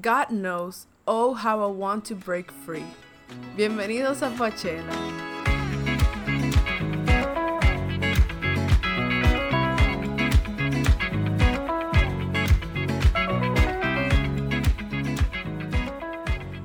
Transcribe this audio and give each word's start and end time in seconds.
God 0.00 0.30
knows, 0.30 0.86
oh 1.06 1.32
how 1.32 1.62
I 1.62 1.70
want 1.70 2.04
to 2.06 2.14
break 2.14 2.52
free. 2.52 2.84
Bienvenidos 3.56 4.20
a 4.20 4.28
Pachela. 4.36 4.92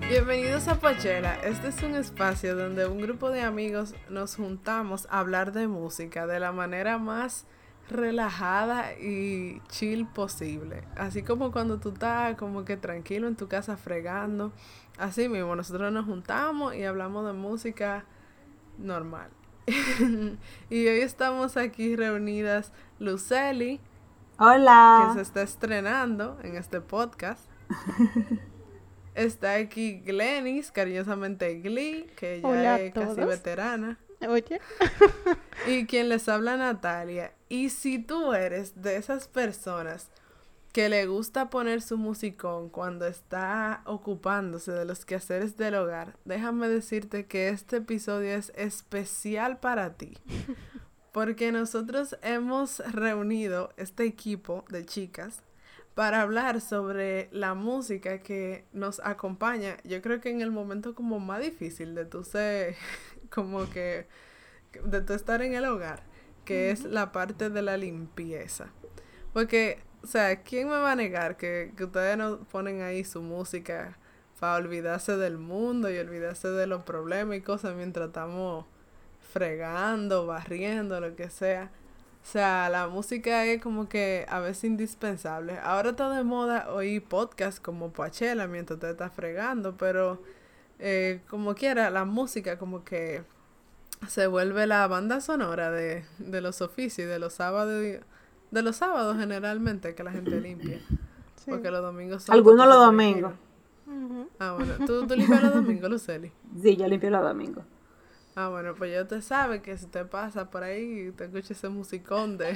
Bienvenidos 0.10 0.68
a 0.68 0.76
Pachela. 0.76 1.36
Este 1.42 1.70
es 1.70 1.82
un 1.84 1.96
espacio 1.96 2.58
donde 2.58 2.86
un 2.86 3.00
grupo 3.00 3.30
de 3.30 3.44
amigos 3.44 3.94
nos 4.10 4.36
juntamos 4.36 5.08
a 5.10 5.20
hablar 5.20 5.54
de 5.54 5.70
música 5.70 6.28
de 6.28 6.42
la 6.42 6.52
manera 6.52 6.98
más 6.98 7.46
relajada 7.92 8.94
y 8.94 9.62
chill 9.68 10.06
posible. 10.08 10.84
Así 10.96 11.24
como 11.24 11.52
cuando 11.52 11.80
tú 11.80 11.90
estás 11.90 12.36
como 12.36 12.66
que 12.66 12.78
tranquilo 12.78 13.28
en 13.28 13.36
tu 13.36 13.48
casa 13.48 13.78
fregando. 13.78 14.52
Así 14.98 15.30
mismo, 15.30 15.56
nosotros 15.56 15.92
nos 15.92 16.06
juntamos 16.06 16.76
y 16.76 16.84
hablamos 16.84 17.26
de 17.26 17.34
música 17.34 18.06
normal. 18.78 19.30
y 20.70 20.88
hoy 20.88 21.00
estamos 21.02 21.58
aquí 21.58 21.96
reunidas 21.96 22.74
Luceli. 23.00 23.80
Hola. 24.40 25.08
Que 25.08 25.16
se 25.16 25.22
está 25.22 25.42
estrenando 25.44 26.40
en 26.44 26.56
este 26.56 26.82
podcast. 26.82 27.48
está 29.16 29.56
aquí 29.56 30.00
Glenis, 30.00 30.72
cariñosamente 30.72 31.60
Glee, 31.62 32.08
que 32.18 32.42
ya 32.42 32.80
es 32.80 32.94
casi 32.94 33.22
veterana. 33.22 34.00
Oye. 34.28 34.62
y 35.68 35.86
quien 35.86 36.10
les 36.10 36.28
habla 36.30 36.58
Natalia. 36.58 37.34
Y 37.50 37.70
si 37.70 38.00
tú 38.00 38.34
eres 38.34 38.82
de 38.82 38.98
esas 38.98 39.28
personas 39.28 40.10
que 40.72 40.88
le 40.88 41.06
gusta 41.06 41.50
poner 41.50 41.82
su 41.82 41.98
musicón 41.98 42.70
cuando 42.70 43.06
está 43.06 43.82
ocupándose 43.86 44.72
de 44.72 44.86
los 44.86 45.06
quehaceres 45.06 45.58
del 45.58 45.76
hogar, 45.76 46.18
déjame 46.24 46.70
decirte 46.70 47.26
que 47.26 47.50
este 47.50 47.78
episodio 47.78 48.32
es 48.36 48.52
especial 48.56 49.60
para 49.60 49.96
ti. 49.96 50.18
Porque 51.12 51.52
nosotros 51.52 52.16
hemos 52.22 52.80
reunido 52.94 53.74
este 53.76 54.06
equipo 54.06 54.64
de 54.70 54.86
chicas 54.86 55.44
para 55.96 56.22
hablar 56.22 56.62
sobre 56.62 57.30
la 57.32 57.54
música 57.54 58.20
que 58.20 58.66
nos 58.72 59.00
acompaña. 59.02 59.78
Yo 59.84 60.02
creo 60.02 60.22
que 60.22 60.30
en 60.30 60.42
el 60.42 60.52
momento 60.52 60.96
como 60.96 61.20
más 61.20 61.42
difícil 61.42 61.96
de 61.96 62.06
tú 62.06 62.24
ser 62.24 62.76
como 63.30 63.70
que 63.70 64.08
de 64.86 65.02
tu 65.02 65.14
estar 65.14 65.42
en 65.42 65.54
el 65.54 65.66
hogar, 65.66 66.04
que 66.46 66.72
es 66.72 66.86
la 66.86 67.12
parte 67.12 67.50
de 67.50 67.62
la 67.62 67.78
limpieza. 67.78 68.68
Porque, 69.34 69.80
o 70.04 70.08
sea, 70.08 70.44
¿quién 70.44 70.70
me 70.70 70.78
va 70.78 70.94
a 70.94 70.96
negar 70.96 71.38
que, 71.38 71.74
que 71.76 71.86
ustedes 71.86 72.18
no 72.18 72.40
ponen 72.46 72.82
ahí 72.82 73.04
su 73.04 73.22
música 73.22 73.98
para 74.40 74.56
olvidarse 74.56 75.18
del 75.18 75.38
mundo 75.38 75.90
y 75.92 75.98
olvidarse 75.98 76.48
de 76.48 76.68
los 76.68 76.84
problemas 76.84 77.38
y 77.38 77.42
cosas 77.42 77.76
mientras 77.76 78.08
estamos 78.08 78.66
fregando, 79.32 80.26
barriendo, 80.26 81.00
lo 81.00 81.16
que 81.16 81.30
sea? 81.30 81.70
O 82.22 82.26
sea, 82.26 82.70
la 82.70 82.88
música 82.88 83.46
es 83.46 83.62
como 83.62 83.90
que 83.90 84.26
a 84.30 84.40
veces 84.40 84.66
indispensable. 84.66 85.58
Ahora 85.64 85.92
está 85.92 86.10
de 86.16 86.24
moda 86.24 86.72
oír 86.72 87.04
podcasts 87.04 87.60
como 87.60 87.92
Pachela 87.92 88.48
mientras 88.48 88.80
te 88.80 88.92
estás 88.92 89.12
fregando, 89.12 89.76
pero 89.76 90.22
eh, 90.80 91.22
como 91.30 91.56
quiera, 91.56 91.90
la 91.90 92.06
música 92.06 92.58
como 92.60 92.84
que 92.84 93.24
se 94.08 94.28
vuelve 94.28 94.68
la 94.68 94.88
banda 94.88 95.20
sonora 95.20 95.72
de, 95.72 96.04
de 96.20 96.42
los 96.42 96.62
oficios, 96.62 97.10
de 97.10 97.20
los 97.20 97.34
sábados, 97.34 97.84
de 98.52 98.62
los 98.62 98.76
sábados 98.76 99.18
generalmente 99.18 99.96
que 99.96 100.04
la 100.04 100.12
gente 100.12 100.40
limpia. 100.40 100.80
Porque 101.46 101.72
los 101.72 101.82
domingos 101.82 102.24
son... 102.24 102.36
Algunos 102.36 102.68
los 102.68 102.78
domingos. 102.78 103.34
Ah, 104.40 104.56
bueno. 104.58 104.74
¿Tú, 104.86 105.08
¿Tú, 105.08 105.16
limpias 105.16 105.42
los 105.42 105.54
domingos, 105.54 105.90
Luceli? 105.90 106.32
Sí, 106.62 106.78
yo 106.78 106.88
limpio 106.88 107.10
los 107.10 107.24
domingos. 107.24 107.64
Ah, 108.36 108.48
bueno, 108.48 108.74
pues 108.76 108.94
ya 108.94 109.06
te 109.06 109.22
sabe 109.22 109.62
que 109.62 109.78
si 109.78 109.88
te 109.88 110.06
pasa 110.06 110.50
por 110.50 110.64
ahí 110.64 111.08
y 111.08 111.12
te 111.12 111.26
escuchas 111.26 111.52
ese 111.52 111.68
musicón 111.68 112.38
de, 112.38 112.56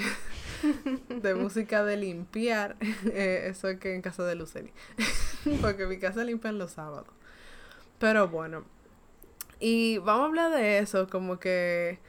de 1.09 1.35
música 1.35 1.83
de 1.83 1.97
limpiar, 1.97 2.77
eh, 3.11 3.47
eso 3.49 3.67
es 3.67 3.79
que 3.79 3.93
en 3.93 4.01
casa 4.01 4.23
de 4.23 4.35
Luceli. 4.35 4.71
Porque 5.61 5.85
mi 5.85 5.99
casa 5.99 6.23
limpian 6.23 6.57
los 6.57 6.71
sábados. 6.71 7.07
Pero 7.99 8.29
bueno, 8.29 8.63
y 9.59 9.97
vamos 9.99 10.23
a 10.23 10.25
hablar 10.27 10.51
de 10.51 10.79
eso, 10.79 11.07
como 11.09 11.39
que... 11.39 11.99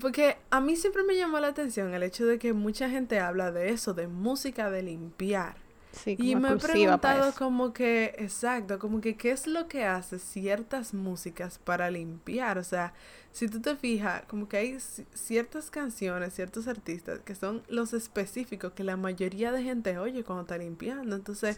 Porque 0.00 0.36
a 0.50 0.60
mí 0.60 0.76
siempre 0.76 1.02
me 1.02 1.16
llamó 1.16 1.40
la 1.40 1.48
atención 1.48 1.92
el 1.92 2.04
hecho 2.04 2.24
de 2.26 2.38
que 2.38 2.52
mucha 2.52 2.88
gente 2.88 3.18
habla 3.18 3.50
de 3.50 3.70
eso, 3.70 3.94
de 3.94 4.06
música 4.06 4.70
de 4.70 4.82
limpiar. 4.82 5.56
Sí, 6.04 6.16
y 6.18 6.36
me 6.36 6.52
he 6.52 6.56
preguntado 6.56 7.32
como 7.34 7.72
que, 7.72 8.14
exacto, 8.18 8.78
como 8.78 9.00
que 9.00 9.16
qué 9.16 9.30
es 9.30 9.46
lo 9.46 9.68
que 9.68 9.84
hace 9.84 10.18
ciertas 10.18 10.94
músicas 10.94 11.58
para 11.58 11.90
limpiar. 11.90 12.58
O 12.58 12.64
sea, 12.64 12.92
si 13.32 13.48
tú 13.48 13.60
te 13.60 13.76
fijas, 13.76 14.22
como 14.26 14.48
que 14.48 14.56
hay 14.56 14.78
ciertas 15.14 15.70
canciones, 15.70 16.34
ciertos 16.34 16.68
artistas 16.68 17.20
que 17.24 17.34
son 17.34 17.62
los 17.68 17.92
específicos 17.92 18.72
que 18.72 18.84
la 18.84 18.96
mayoría 18.96 19.52
de 19.52 19.62
gente 19.62 19.98
oye 19.98 20.24
cuando 20.24 20.42
está 20.42 20.58
limpiando. 20.58 21.16
Entonces, 21.16 21.56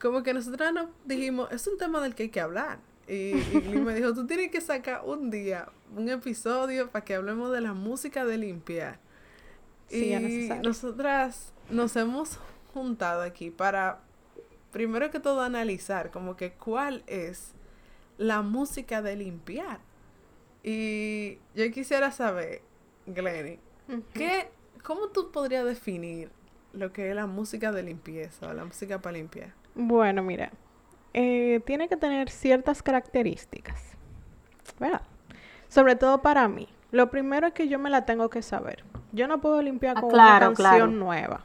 como 0.00 0.22
que 0.22 0.34
nosotros 0.34 0.72
nos 0.72 0.88
dijimos, 1.04 1.50
es 1.52 1.66
un 1.66 1.78
tema 1.78 2.00
del 2.00 2.14
que 2.14 2.24
hay 2.24 2.28
que 2.30 2.40
hablar. 2.40 2.78
Y, 3.08 3.34
me 3.78 3.94
dijo, 3.94 4.14
tú 4.14 4.26
tienes 4.26 4.50
que 4.52 4.60
sacar 4.60 5.02
un 5.04 5.30
día, 5.30 5.68
un 5.96 6.08
episodio 6.08 6.90
para 6.90 7.04
que 7.04 7.14
hablemos 7.14 7.52
de 7.52 7.60
la 7.60 7.72
música 7.72 8.24
de 8.24 8.38
limpiar. 8.38 9.00
y 9.90 10.48
nosotras 10.62 11.52
nos 11.70 11.96
hemos 11.96 12.38
juntado 12.72 13.22
aquí 13.22 13.50
para, 13.50 14.00
primero 14.70 15.10
que 15.10 15.20
todo, 15.20 15.42
analizar 15.42 16.10
como 16.10 16.36
que 16.36 16.52
cuál 16.52 17.02
es 17.06 17.54
la 18.18 18.42
música 18.42 19.02
de 19.02 19.16
limpiar. 19.16 19.80
Y 20.62 21.38
yo 21.54 21.70
quisiera 21.72 22.10
saber, 22.10 22.62
Glenny, 23.06 23.58
¿qué, 24.12 24.50
¿cómo 24.84 25.08
tú 25.08 25.30
podrías 25.30 25.64
definir 25.64 26.30
lo 26.72 26.92
que 26.92 27.10
es 27.10 27.16
la 27.16 27.26
música 27.26 27.72
de 27.72 27.82
limpieza 27.82 28.48
o 28.48 28.52
la 28.52 28.64
música 28.64 29.00
para 29.00 29.16
limpiar? 29.16 29.54
Bueno, 29.74 30.22
mira, 30.22 30.50
eh, 31.14 31.60
tiene 31.64 31.88
que 31.88 31.96
tener 31.96 32.30
ciertas 32.30 32.82
características, 32.82 33.80
¿verdad? 34.78 35.02
Sobre 35.68 35.96
todo 35.96 36.20
para 36.22 36.46
mí. 36.48 36.68
Lo 36.90 37.10
primero 37.10 37.46
es 37.46 37.52
que 37.52 37.68
yo 37.68 37.78
me 37.78 37.88
la 37.88 38.04
tengo 38.04 38.28
que 38.30 38.42
saber. 38.42 38.84
Yo 39.12 39.28
no 39.28 39.40
puedo 39.40 39.62
limpiar 39.62 39.96
ah, 39.96 40.00
con 40.00 40.12
una 40.12 40.38
canción 40.38 40.98
nueva, 40.98 41.42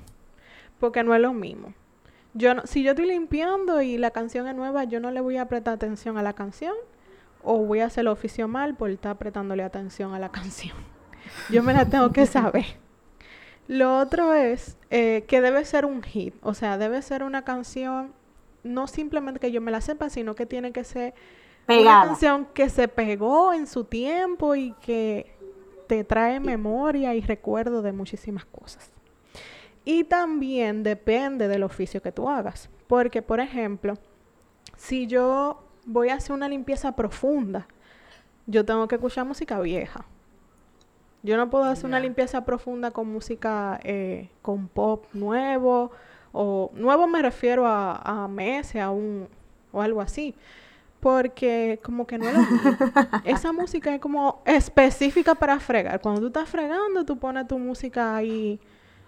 porque 0.79 1.03
no 1.03 1.13
es 1.15 1.21
lo 1.21 1.33
mismo. 1.33 1.73
Yo 2.33 2.53
no, 2.53 2.63
si 2.65 2.83
yo 2.83 2.91
estoy 2.91 3.07
limpiando 3.07 3.81
y 3.81 3.97
la 3.97 4.11
canción 4.11 4.47
es 4.47 4.55
nueva, 4.55 4.83
yo 4.83 4.99
no 4.99 5.11
le 5.11 5.21
voy 5.21 5.37
a 5.37 5.47
prestar 5.47 5.75
atención 5.75 6.17
a 6.17 6.23
la 6.23 6.33
canción 6.33 6.73
o 7.43 7.59
voy 7.59 7.79
a 7.79 7.85
hacer 7.85 8.01
el 8.01 8.07
oficio 8.09 8.47
mal 8.47 8.75
por 8.75 8.89
estar 8.89 9.17
prestándole 9.17 9.63
atención 9.63 10.13
a 10.13 10.19
la 10.19 10.29
canción. 10.31 10.75
Yo 11.49 11.63
me 11.63 11.73
la 11.73 11.85
tengo 11.85 12.11
que 12.11 12.25
saber. 12.25 12.65
Lo 13.67 13.97
otro 13.97 14.33
es 14.33 14.77
eh, 14.91 15.25
que 15.27 15.41
debe 15.41 15.65
ser 15.65 15.85
un 15.85 16.03
hit, 16.03 16.35
o 16.41 16.53
sea, 16.53 16.77
debe 16.77 17.01
ser 17.01 17.23
una 17.23 17.43
canción 17.43 18.13
no 18.63 18.87
simplemente 18.87 19.39
que 19.39 19.51
yo 19.51 19.61
me 19.61 19.71
la 19.71 19.79
sepa, 19.79 20.09
sino 20.09 20.35
que 20.35 20.45
tiene 20.45 20.71
que 20.71 20.83
ser 20.83 21.13
una 21.67 22.03
canción 22.05 22.47
que 22.53 22.69
se 22.69 22.87
pegó 22.87 23.53
en 23.53 23.67
su 23.67 23.85
tiempo 23.85 24.55
y 24.55 24.73
que 24.81 25.35
te 25.87 26.03
trae 26.03 26.39
memoria 26.39 27.13
y 27.15 27.21
recuerdo 27.21 27.81
de 27.81 27.91
muchísimas 27.91 28.45
cosas. 28.45 28.91
Y 29.85 30.03
también 30.03 30.81
depende 30.84 31.47
del 31.47 31.63
oficio 31.63 32.01
que 32.01 32.12
tú 32.12 32.28
hagas. 32.28 32.69
Porque, 32.88 33.22
por 33.22 33.40
ejemplo, 33.40 33.94
si 34.75 35.07
yo 35.07 35.63
voy 35.85 36.09
a 36.09 36.16
hacer 36.16 36.34
una 36.34 36.50
limpieza 36.50 36.96
profunda, 36.96 37.68
yo 38.47 38.66
tengo 38.66 38.88
que 38.88 38.96
escuchar 38.96 39.25
música 39.25 39.59
vieja. 39.59 40.06
Yo 41.22 41.38
no 41.38 41.50
puedo 41.50 41.66
hacer 41.66 41.85
una 41.85 42.00
limpieza 42.00 42.46
profunda 42.46 42.91
con 42.91 43.12
música, 43.12 43.79
eh, 43.84 44.29
con 44.41 44.68
pop 44.68 45.06
nuevo 45.13 45.91
o 46.31 46.69
nuevo 46.75 47.07
me 47.07 47.22
refiero 47.22 47.66
a, 47.66 47.96
a 47.96 48.28
meses, 48.28 48.81
a 48.81 48.91
un, 48.91 49.28
o 49.72 49.81
algo 49.81 50.02
así. 50.02 50.35
Porque 50.99 51.79
como 51.84 52.05
que 52.05 52.17
no 52.17 52.26
es 52.28 52.35
Esa 53.26 53.52
música 53.53 53.93
es 53.93 54.02
como 54.02 54.41
específica 54.46 55.35
para 55.35 55.59
fregar. 55.59 56.02
Cuando 56.02 56.22
tú 56.22 56.28
estás 56.28 56.49
fregando, 56.49 57.05
tú 57.05 57.17
pones 57.17 57.47
tu 57.47 57.58
música 57.58 58.16
ahí 58.16 58.59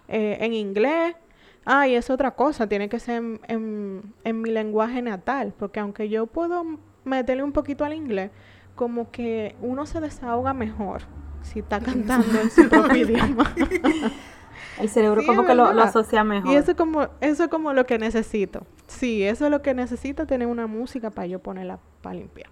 eh, 0.08 0.38
en 0.40 0.52
inglés. 0.54 1.16
Ah, 1.64 1.86
y 1.86 1.94
es 1.94 2.08
otra 2.08 2.30
cosa, 2.30 2.66
tiene 2.66 2.88
que 2.88 2.98
ser 2.98 3.16
en, 3.16 3.40
en, 3.46 4.14
en, 4.24 4.40
mi 4.40 4.50
lenguaje 4.50 5.02
natal, 5.02 5.52
porque 5.58 5.80
aunque 5.80 6.08
yo 6.08 6.26
puedo 6.26 6.64
meterle 7.04 7.42
un 7.42 7.52
poquito 7.52 7.84
al 7.84 7.92
inglés, 7.92 8.30
como 8.74 9.10
que 9.10 9.54
uno 9.60 9.84
se 9.84 10.00
desahoga 10.00 10.54
mejor 10.54 11.02
si 11.42 11.58
está 11.58 11.80
cantando 11.84 12.40
en 12.40 12.50
su 12.50 12.68
propio 12.68 12.96
idioma. 12.96 13.54
El 14.78 14.88
cerebro 14.88 15.24
como 15.26 15.44
que 15.44 15.54
lo, 15.54 15.64
asocia 15.64 16.22
mejor. 16.24 16.52
Y 16.52 16.56
eso 16.56 16.76
como, 16.76 17.08
eso 17.20 17.44
es 17.44 17.48
como 17.48 17.72
lo 17.72 17.84
que 17.84 17.98
necesito. 17.98 18.66
Sí, 18.86 19.24
eso 19.24 19.46
es 19.46 19.50
lo 19.50 19.60
que 19.60 19.74
necesito, 19.74 20.26
tener 20.26 20.46
una 20.46 20.66
música 20.66 21.10
para 21.10 21.26
yo 21.26 21.40
ponerla 21.40 21.80
para 22.00 22.16
limpiar. 22.16 22.50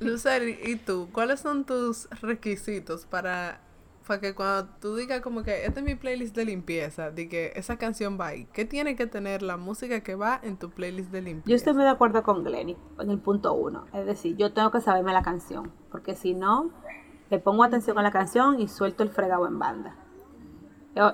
Luceri, 0.00 0.58
¿y 0.64 0.76
tú? 0.76 1.08
¿Cuáles 1.12 1.40
son 1.40 1.64
tus 1.64 2.08
requisitos 2.20 3.06
para 3.06 3.60
para 4.06 4.20
que 4.20 4.34
cuando 4.34 4.68
tú 4.80 4.96
digas 4.96 5.20
como 5.20 5.42
que 5.42 5.64
esta 5.64 5.80
es 5.80 5.86
mi 5.86 5.94
playlist 5.94 6.34
de 6.34 6.44
limpieza, 6.44 7.10
de 7.10 7.28
que 7.28 7.52
esa 7.56 7.76
canción 7.76 8.18
va 8.20 8.28
ahí, 8.28 8.46
¿qué 8.52 8.64
tiene 8.64 8.96
que 8.96 9.06
tener 9.06 9.42
la 9.42 9.56
música 9.56 10.00
que 10.00 10.14
va 10.14 10.40
en 10.42 10.56
tu 10.56 10.70
playlist 10.70 11.10
de 11.10 11.22
limpieza? 11.22 11.50
Yo 11.50 11.56
estoy 11.56 11.74
muy 11.74 11.84
de 11.84 11.90
acuerdo 11.90 12.22
con 12.22 12.44
Glenny 12.44 12.76
en 12.98 13.10
el 13.10 13.18
punto 13.18 13.52
uno. 13.52 13.86
Es 13.92 14.06
decir, 14.06 14.36
yo 14.36 14.52
tengo 14.52 14.70
que 14.70 14.80
saberme 14.80 15.12
la 15.12 15.22
canción, 15.22 15.72
porque 15.90 16.14
si 16.14 16.34
no, 16.34 16.70
le 17.30 17.38
pongo 17.38 17.64
atención 17.64 17.98
a 17.98 18.02
la 18.02 18.10
canción 18.10 18.60
y 18.60 18.68
suelto 18.68 19.02
el 19.02 19.10
fregado 19.10 19.46
en 19.46 19.58
banda. 19.58 19.96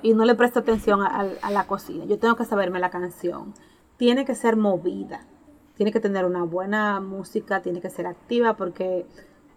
Y 0.02 0.12
no 0.14 0.24
le 0.24 0.34
presto 0.34 0.58
atención 0.58 1.02
a 1.02 1.50
la 1.50 1.66
cocina. 1.68 2.04
Yo 2.04 2.18
tengo 2.18 2.34
que 2.34 2.44
saberme 2.44 2.80
la 2.80 2.90
canción. 2.90 3.54
Tiene 3.96 4.24
que 4.24 4.34
ser 4.34 4.56
movida. 4.56 5.26
Tiene 5.76 5.92
que 5.92 6.00
tener 6.00 6.24
una 6.24 6.42
buena 6.42 6.98
música, 6.98 7.62
tiene 7.62 7.80
que 7.80 7.88
ser 7.88 8.08
activa 8.08 8.56
porque 8.56 9.06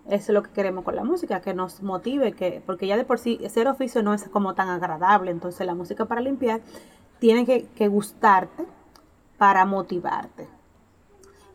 eso 0.06 0.32
es 0.32 0.34
lo 0.34 0.44
que 0.44 0.52
queremos 0.52 0.84
con 0.84 0.96
la 0.96 1.04
música, 1.04 1.42
que 1.42 1.54
nos 1.54 1.82
motive, 1.84 2.34
que 2.34 2.62
porque 2.66 2.88
ya 2.88 2.98
de 2.98 3.04
por 3.04 3.20
sí 3.20 3.40
ser 3.50 3.68
oficio 3.68 4.02
no 4.02 4.14
es 4.14 4.28
como 4.30 4.56
tan 4.56 4.70
agradable, 4.70 5.32
entonces 5.32 5.66
la 5.66 5.76
música 5.76 6.06
para 6.06 6.22
limpiar 6.22 6.62
tiene 7.20 7.46
que, 7.46 7.88
gustarte 7.88 8.66
para 9.38 9.66
motivarte. 9.66 10.48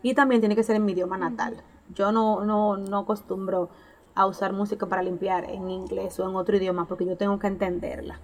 Y 0.01 0.13
también 0.13 0.41
tiene 0.41 0.55
que 0.55 0.63
ser 0.63 0.77
en 0.77 0.85
mi 0.85 0.93
idioma 0.93 1.17
natal. 1.17 1.61
Yo 1.93 2.11
no, 2.11 2.45
no, 2.45 2.77
no 2.77 2.99
acostumbro 2.99 3.69
a 4.15 4.25
usar 4.25 4.53
música 4.53 4.85
para 4.85 5.03
limpiar 5.03 5.49
en 5.49 5.69
inglés 5.69 6.19
o 6.19 6.29
en 6.29 6.35
otro 6.35 6.55
idioma 6.55 6.85
porque 6.87 7.05
yo 7.05 7.17
tengo 7.17 7.37
que 7.39 7.47
entenderla. 7.47 8.19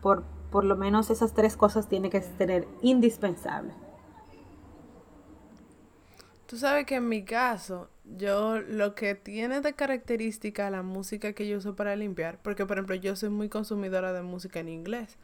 Por, 0.00 0.24
por 0.50 0.64
lo 0.64 0.76
menos 0.76 1.10
esas 1.10 1.34
tres 1.34 1.56
cosas 1.56 1.88
tiene 1.88 2.08
que 2.08 2.20
tener 2.20 2.66
indispensable. 2.80 3.74
Tú 6.46 6.56
sabes 6.56 6.86
que 6.86 6.96
en 6.96 7.08
mi 7.08 7.24
caso, 7.24 7.88
yo 8.16 8.60
lo 8.60 8.94
que 8.94 9.14
tiene 9.14 9.60
de 9.60 9.74
característica 9.74 10.70
la 10.70 10.82
música 10.82 11.32
que 11.32 11.48
yo 11.48 11.58
uso 11.58 11.76
para 11.76 11.96
limpiar, 11.96 12.38
porque 12.42 12.66
por 12.66 12.76
ejemplo 12.76 12.94
yo 12.96 13.16
soy 13.16 13.30
muy 13.30 13.48
consumidora 13.48 14.12
de 14.12 14.22
música 14.22 14.60
en 14.60 14.68
inglés, 14.68 15.16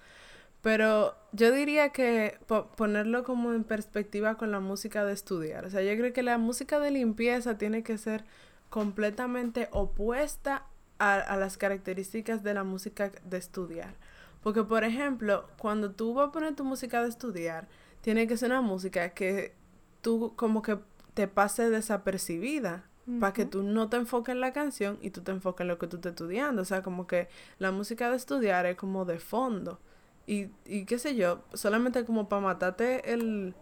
pero 0.62 1.14
yo 1.32 1.52
diría 1.52 1.90
que 1.90 2.38
ponerlo 2.76 3.24
como 3.24 3.52
en 3.52 3.64
perspectiva 3.64 4.36
con 4.36 4.50
la 4.50 4.60
música 4.60 5.04
de 5.04 5.12
estudiar, 5.12 5.64
o 5.64 5.70
sea, 5.70 5.82
yo 5.82 5.96
creo 5.96 6.12
que 6.12 6.22
la 6.22 6.38
música 6.38 6.80
de 6.80 6.90
limpieza 6.90 7.58
tiene 7.58 7.82
que 7.82 7.98
ser 7.98 8.24
completamente 8.70 9.68
opuesta 9.72 10.66
a, 10.98 11.14
a 11.14 11.36
las 11.36 11.56
características 11.56 12.42
de 12.42 12.54
la 12.54 12.64
música 12.64 13.12
de 13.24 13.36
estudiar. 13.38 13.94
Porque, 14.42 14.62
por 14.62 14.84
ejemplo, 14.84 15.48
cuando 15.58 15.90
tú 15.90 16.14
vas 16.14 16.28
a 16.28 16.32
poner 16.32 16.54
tu 16.54 16.64
música 16.64 17.02
de 17.02 17.08
estudiar, 17.08 17.66
tiene 18.00 18.28
que 18.28 18.36
ser 18.36 18.50
una 18.50 18.60
música 18.60 19.08
que 19.10 19.54
tú 20.02 20.34
como 20.36 20.62
que 20.62 20.78
te 21.16 21.28
pase 21.28 21.70
desapercibida. 21.70 22.84
Para 23.20 23.32
que 23.32 23.46
tú 23.46 23.62
no 23.62 23.88
te 23.88 23.96
enfoques 23.96 24.34
en 24.34 24.40
la 24.40 24.52
canción 24.52 24.98
y 25.00 25.10
tú 25.10 25.22
te 25.22 25.30
enfoques 25.32 25.62
en 25.62 25.68
lo 25.68 25.78
que 25.78 25.86
tú 25.86 25.96
estás 25.96 26.10
estudiando. 26.10 26.62
O 26.62 26.64
sea, 26.64 26.82
como 26.82 27.06
que 27.06 27.28
la 27.58 27.70
música 27.72 28.10
de 28.10 28.16
estudiar 28.16 28.66
es 28.66 28.76
como 28.76 29.04
de 29.04 29.20
fondo. 29.20 29.80
Y, 30.26 30.48
y 30.64 30.84
qué 30.86 30.98
sé 30.98 31.14
yo, 31.14 31.44
solamente 31.54 32.04
como 32.04 32.28
para 32.28 32.42
matarte 32.42 33.12
el, 33.12 33.54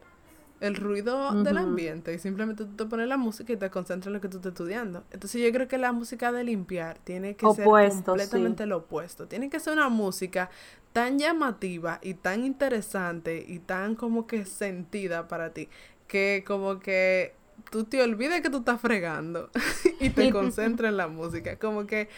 el 0.61 0.77
ruido 0.77 1.35
del 1.43 1.59
ambiente. 1.59 2.15
Y 2.15 2.19
simplemente 2.19 2.65
tú 2.65 2.75
te 2.75 2.87
pones 2.87 3.07
la 3.07 3.19
música 3.19 3.53
y 3.53 3.57
te 3.59 3.71
concentras 3.71 4.09
en 4.09 4.15
lo 4.15 4.21
que 4.21 4.29
tú 4.29 4.39
estás 4.39 4.53
estudiando. 4.53 5.05
Entonces 5.11 5.43
yo 5.43 5.53
creo 5.53 5.69
que 5.69 5.79
la 5.79 5.93
música 5.93 6.33
de 6.33 6.43
limpiar 6.45 6.99
tiene 7.05 7.37
que 7.37 7.49
ser 7.51 7.67
completamente 7.67 8.67
lo 8.67 8.79
opuesto. 8.79 9.29
Tiene 9.29 9.51
que 9.51 9.61
ser 9.61 9.75
una 9.75 9.91
música 9.91 10.51
tan 10.93 11.19
llamativa 11.19 12.01
y 12.03 12.15
tan 12.15 12.45
interesante 12.45 13.45
y 13.47 13.59
tan 13.59 13.95
como 13.95 14.27
que 14.27 14.47
sentida 14.47 15.29
para 15.29 15.53
ti. 15.53 15.69
Que 16.09 16.45
como 16.47 16.81
que 16.81 17.35
tú 17.71 17.85
te 17.85 18.03
olvides 18.03 18.41
que 18.41 18.51
tú 18.51 18.59
estás 18.59 18.81
fregando 18.81 19.51
y 20.01 20.11
te 20.11 20.31
concentras 20.31 20.91
en 20.91 20.97
la 20.97 21.09
música. 21.09 21.59
Como 21.59 21.87
que 21.87 22.09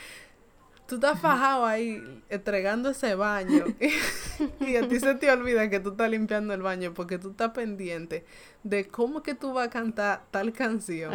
tú 0.87 0.97
estás 0.97 1.19
fajado 1.19 1.67
ahí 1.67 2.23
entregando 2.29 2.91
ese 2.91 3.15
baño 3.15 3.65
y, 4.61 4.77
a 4.77 4.89
ti 4.89 5.01
se 5.01 5.15
te 5.17 5.31
olvida 5.31 5.69
que 5.69 5.81
tú 5.81 5.91
estás 5.91 6.11
limpiando 6.11 6.55
el 6.55 6.63
baño 6.63 6.95
porque 6.95 7.19
tú 7.19 7.31
estás 7.31 7.51
pendiente 7.51 8.25
de 8.63 8.87
cómo 8.87 9.23
que 9.23 9.35
tú 9.35 9.53
vas 9.53 9.69
a 9.69 9.71
cantar 9.71 10.25
tal 10.31 10.53
canción. 10.53 11.13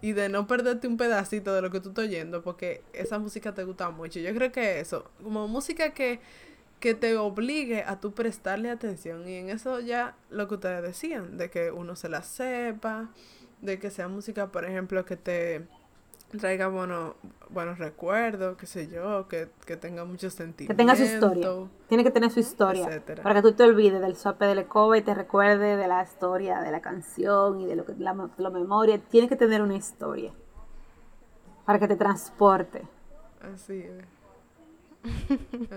Y 0.00 0.12
de 0.12 0.28
no 0.28 0.46
perderte 0.46 0.86
un 0.86 0.96
pedacito 0.96 1.52
de 1.52 1.60
lo 1.60 1.72
que 1.72 1.80
tú 1.80 1.88
estás 1.88 2.04
oyendo 2.04 2.42
porque 2.42 2.82
esa 2.92 3.18
música 3.18 3.52
te 3.52 3.64
gusta 3.64 3.90
mucho. 3.90 4.20
Yo 4.20 4.32
creo 4.32 4.52
que 4.52 4.80
eso, 4.80 5.10
como 5.22 5.48
música 5.48 5.90
que 5.90 6.20
que 6.80 6.94
te 6.94 7.16
obligue 7.16 7.82
a 7.82 8.00
tú 8.00 8.12
prestarle 8.12 8.70
atención. 8.70 9.28
Y 9.28 9.34
en 9.34 9.50
eso 9.50 9.80
ya 9.80 10.16
lo 10.30 10.48
que 10.48 10.54
ustedes 10.54 10.82
decían, 10.82 11.36
de 11.36 11.50
que 11.50 11.70
uno 11.70 11.96
se 11.96 12.08
la 12.08 12.22
sepa, 12.22 13.10
de 13.60 13.78
que 13.78 13.90
sea 13.90 14.08
música, 14.08 14.52
por 14.52 14.64
ejemplo, 14.64 15.04
que 15.04 15.16
te 15.16 15.66
traiga 16.36 16.68
bueno, 16.68 17.14
buenos 17.48 17.78
recuerdos, 17.78 18.56
qué 18.58 18.66
sé 18.66 18.88
yo, 18.88 19.26
que, 19.28 19.46
tenga 19.76 20.04
muchos 20.04 20.34
sentimientos. 20.34 20.74
Que 20.74 20.76
tenga 20.76 20.94
su 20.94 21.02
historia. 21.02 21.70
Tiene 21.88 22.04
que 22.04 22.10
tener 22.10 22.30
su 22.30 22.40
historia. 22.40 23.02
Para 23.22 23.36
que 23.36 23.42
tú 23.42 23.52
te 23.52 23.62
olvides 23.64 24.00
del 24.00 24.16
sope 24.16 24.44
de 24.44 24.54
la 24.54 24.66
y 24.96 25.02
te 25.02 25.14
recuerde 25.14 25.76
de 25.76 25.88
la 25.88 26.02
historia 26.02 26.60
de 26.60 26.70
la 26.70 26.80
canción 26.80 27.60
y 27.60 27.66
de 27.66 27.76
lo 27.76 27.86
que 27.86 27.94
la, 27.94 28.30
la 28.36 28.50
memoria. 28.50 28.98
Tiene 28.98 29.28
que 29.28 29.36
tener 29.36 29.62
una 29.62 29.76
historia. 29.76 30.32
Para 31.64 31.78
que 31.78 31.88
te 31.88 31.96
transporte. 31.96 32.82
Así 33.40 33.80
es. 33.80 34.17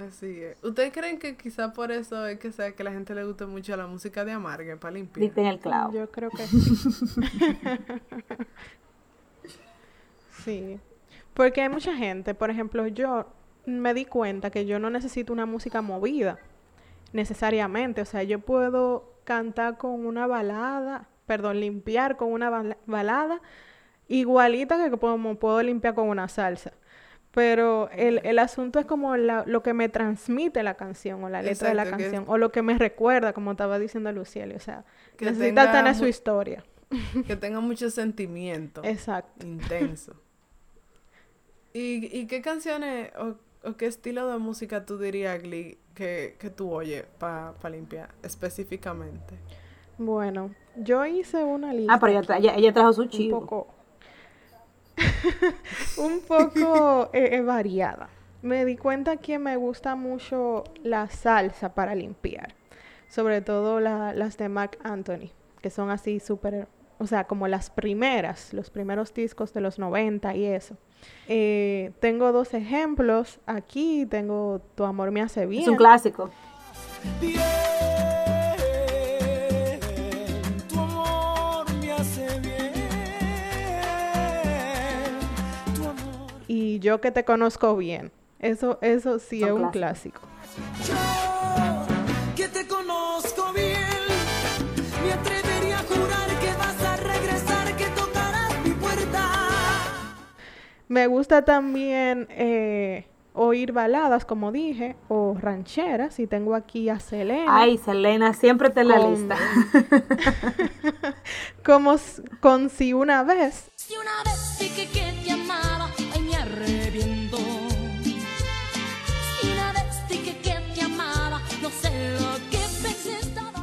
Así 0.08 0.42
es. 0.42 0.64
¿Ustedes 0.64 0.92
creen 0.92 1.20
que 1.20 1.36
quizá 1.38 1.74
por 1.74 1.92
eso 1.92 2.26
es 2.26 2.40
que 2.40 2.52
sea 2.52 2.72
que 2.74 2.84
la 2.84 2.92
gente 2.92 3.14
le 3.16 3.24
guste 3.24 3.46
mucho 3.46 3.76
la 3.78 3.88
música 3.88 4.26
de 4.26 4.32
Amargue 4.32 4.78
para 4.78 4.94
limpiar? 4.94 5.22
Diste 5.22 5.42
en 5.42 5.48
el 5.48 5.60
clavo. 5.60 5.94
Yo 5.94 6.10
creo 6.10 6.30
que 6.30 6.46
sí. 10.44 10.80
Porque 11.34 11.62
hay 11.62 11.70
mucha 11.70 11.96
gente, 11.96 12.34
por 12.34 12.50
ejemplo, 12.50 12.88
yo 12.88 13.28
me 13.66 13.94
di 13.94 14.06
cuenta 14.06 14.50
que 14.50 14.66
yo 14.66 14.80
no 14.80 14.90
necesito 14.90 15.32
una 15.32 15.46
música 15.46 15.82
movida 15.82 16.40
necesariamente. 17.14 18.02
O 18.02 18.06
sea, 18.06 18.24
yo 18.24 18.40
puedo 18.40 19.14
cantar 19.24 19.78
con 19.78 20.06
una 20.06 20.28
balada, 20.28 21.08
perdón, 21.26 21.60
limpiar 21.60 22.18
con 22.18 22.32
una 22.32 22.76
balada 22.86 23.42
igualita 24.08 24.84
que 24.84 24.98
como 24.98 25.36
puedo 25.36 25.62
limpiar 25.62 25.94
con 25.94 26.10
una 26.10 26.28
salsa. 26.28 26.74
Pero 27.34 27.90
el, 27.92 28.20
el 28.24 28.40
asunto 28.40 28.80
es 28.80 28.86
como 28.86 29.16
la, 29.16 29.44
lo 29.48 29.64
que 29.64 29.74
me 29.74 29.88
transmite 29.88 30.64
la 30.64 30.76
canción 30.76 31.24
o 31.24 31.30
la 31.30 31.42
letra 31.42 31.70
de 31.70 31.76
la 31.76 31.90
canción 31.90 32.26
o 32.28 32.38
lo 32.38 32.52
que 32.52 32.62
me 32.62 32.78
recuerda, 32.78 33.32
como 33.32 33.52
estaba 33.52 33.80
diciendo 33.80 34.12
Lucieli. 34.12 34.56
O 34.56 34.60
sea, 34.60 34.84
que 35.16 35.26
necesita 35.26 35.72
tener 35.72 35.96
su 35.96 36.08
historia. 36.08 36.64
Que 37.26 37.38
tenga 37.38 37.62
mucho 37.62 37.90
sentimiento. 37.90 38.82
Exacto. 38.84 39.48
Intenso. 39.48 40.14
¿Y, 41.74 42.18
y 42.18 42.28
qué 42.28 42.42
canciones 42.42 43.12
o, 43.16 43.36
o, 43.64 43.78
qué 43.78 43.86
estilo 43.86 44.28
de 44.28 44.38
música 44.38 44.86
tú 44.86 44.98
dirías, 44.98 45.42
Glee, 45.42 45.78
que, 45.96 46.36
que 46.38 46.50
tú 46.50 46.70
oyes 46.70 47.06
para 47.18 47.54
pa 47.54 47.70
limpiar 47.70 48.10
específicamente? 48.24 49.36
Bueno, 49.98 50.54
yo 50.76 51.06
hice 51.06 51.46
una 51.46 51.74
lista. 51.74 51.94
Ah, 51.94 52.00
pero 52.00 52.20
ella, 52.20 52.56
ella, 52.56 52.74
trajo 52.74 52.92
su 52.92 53.06
chivo. 53.06 53.38
Un 53.38 53.46
poco 53.46 53.68
un 55.98 56.22
poco 56.22 57.10
eh, 57.14 57.36
eh, 57.36 57.42
variada. 57.42 58.10
Me 58.42 58.66
di 58.66 58.76
cuenta 58.76 59.18
que 59.18 59.38
me 59.38 59.56
gusta 59.56 59.96
mucho 59.96 60.64
la 60.84 61.08
salsa 61.10 61.76
para 61.76 61.94
limpiar, 61.94 62.56
sobre 63.08 63.42
todo 63.42 63.80
las 63.80 64.38
de 64.38 64.50
Mark 64.50 64.78
Anthony, 64.84 65.30
que 65.62 65.70
son 65.70 65.92
así 65.92 66.20
súper, 66.20 66.68
o 66.98 67.06
sea, 67.06 67.26
como 67.26 67.48
las 67.48 67.70
primeras, 67.70 68.54
los 68.54 68.72
primeros 68.72 69.14
discos 69.14 69.54
de 69.54 69.62
los 69.62 69.78
90 69.78 70.36
y 70.36 70.46
eso. 70.46 70.76
Eh, 71.28 71.92
tengo 72.00 72.32
dos 72.32 72.54
ejemplos 72.54 73.40
aquí, 73.46 74.08
tengo 74.08 74.62
Tu 74.76 74.84
amor 74.84 75.12
me 75.12 75.22
hace 75.22 75.46
bien. 75.46 75.64
Es 75.64 75.68
un 75.68 75.76
clásico. 75.76 76.30
y 77.22 77.36
yo 86.82 87.00
que 87.00 87.12
te 87.12 87.24
conozco 87.24 87.78
bien. 87.78 88.12
Eso, 88.40 88.80
eso 88.82 89.20
sí 89.20 89.44
es 89.44 89.52
un 89.52 89.70
clásico. 89.70 90.22
Yo 90.88 90.96
que 92.36 92.48
te 92.48 92.68
conozco 92.68 93.54
bien, 93.54 93.86
me 95.04 95.14
atrevería 95.14 95.80
a 95.80 95.84
jurar 95.84 96.40
que 96.40 96.52
vas 96.58 96.84
a 96.84 96.98
regresar, 96.98 97.78
que 97.78 97.86
tocarás 97.86 98.66
mi 98.66 98.72
puerta. 98.72 99.30
Me 100.88 101.06
gusta 101.06 101.46
también 101.46 102.28
eh, 102.32 103.08
oír 103.34 103.74
baladas, 103.74 104.26
como 104.26 104.52
dije, 104.52 104.96
o 105.08 105.38
rancheras, 105.40 106.18
y 106.20 106.26
tengo 106.26 106.56
aquí 106.56 106.90
a 106.90 107.00
Selena. 107.00 107.62
Ay, 107.62 107.78
Selena, 107.78 108.34
siempre 108.34 108.72
te 108.72 108.84
la 108.84 108.98
lista. 109.08 109.38
como 111.64 111.96
con 112.40 112.72
Si 112.72 112.94
una 112.94 113.22
vez. 113.22 113.70
Si 113.76 113.94
una 113.94 114.24
vez 114.24 114.56
sí 114.58 114.70
que, 114.70 115.21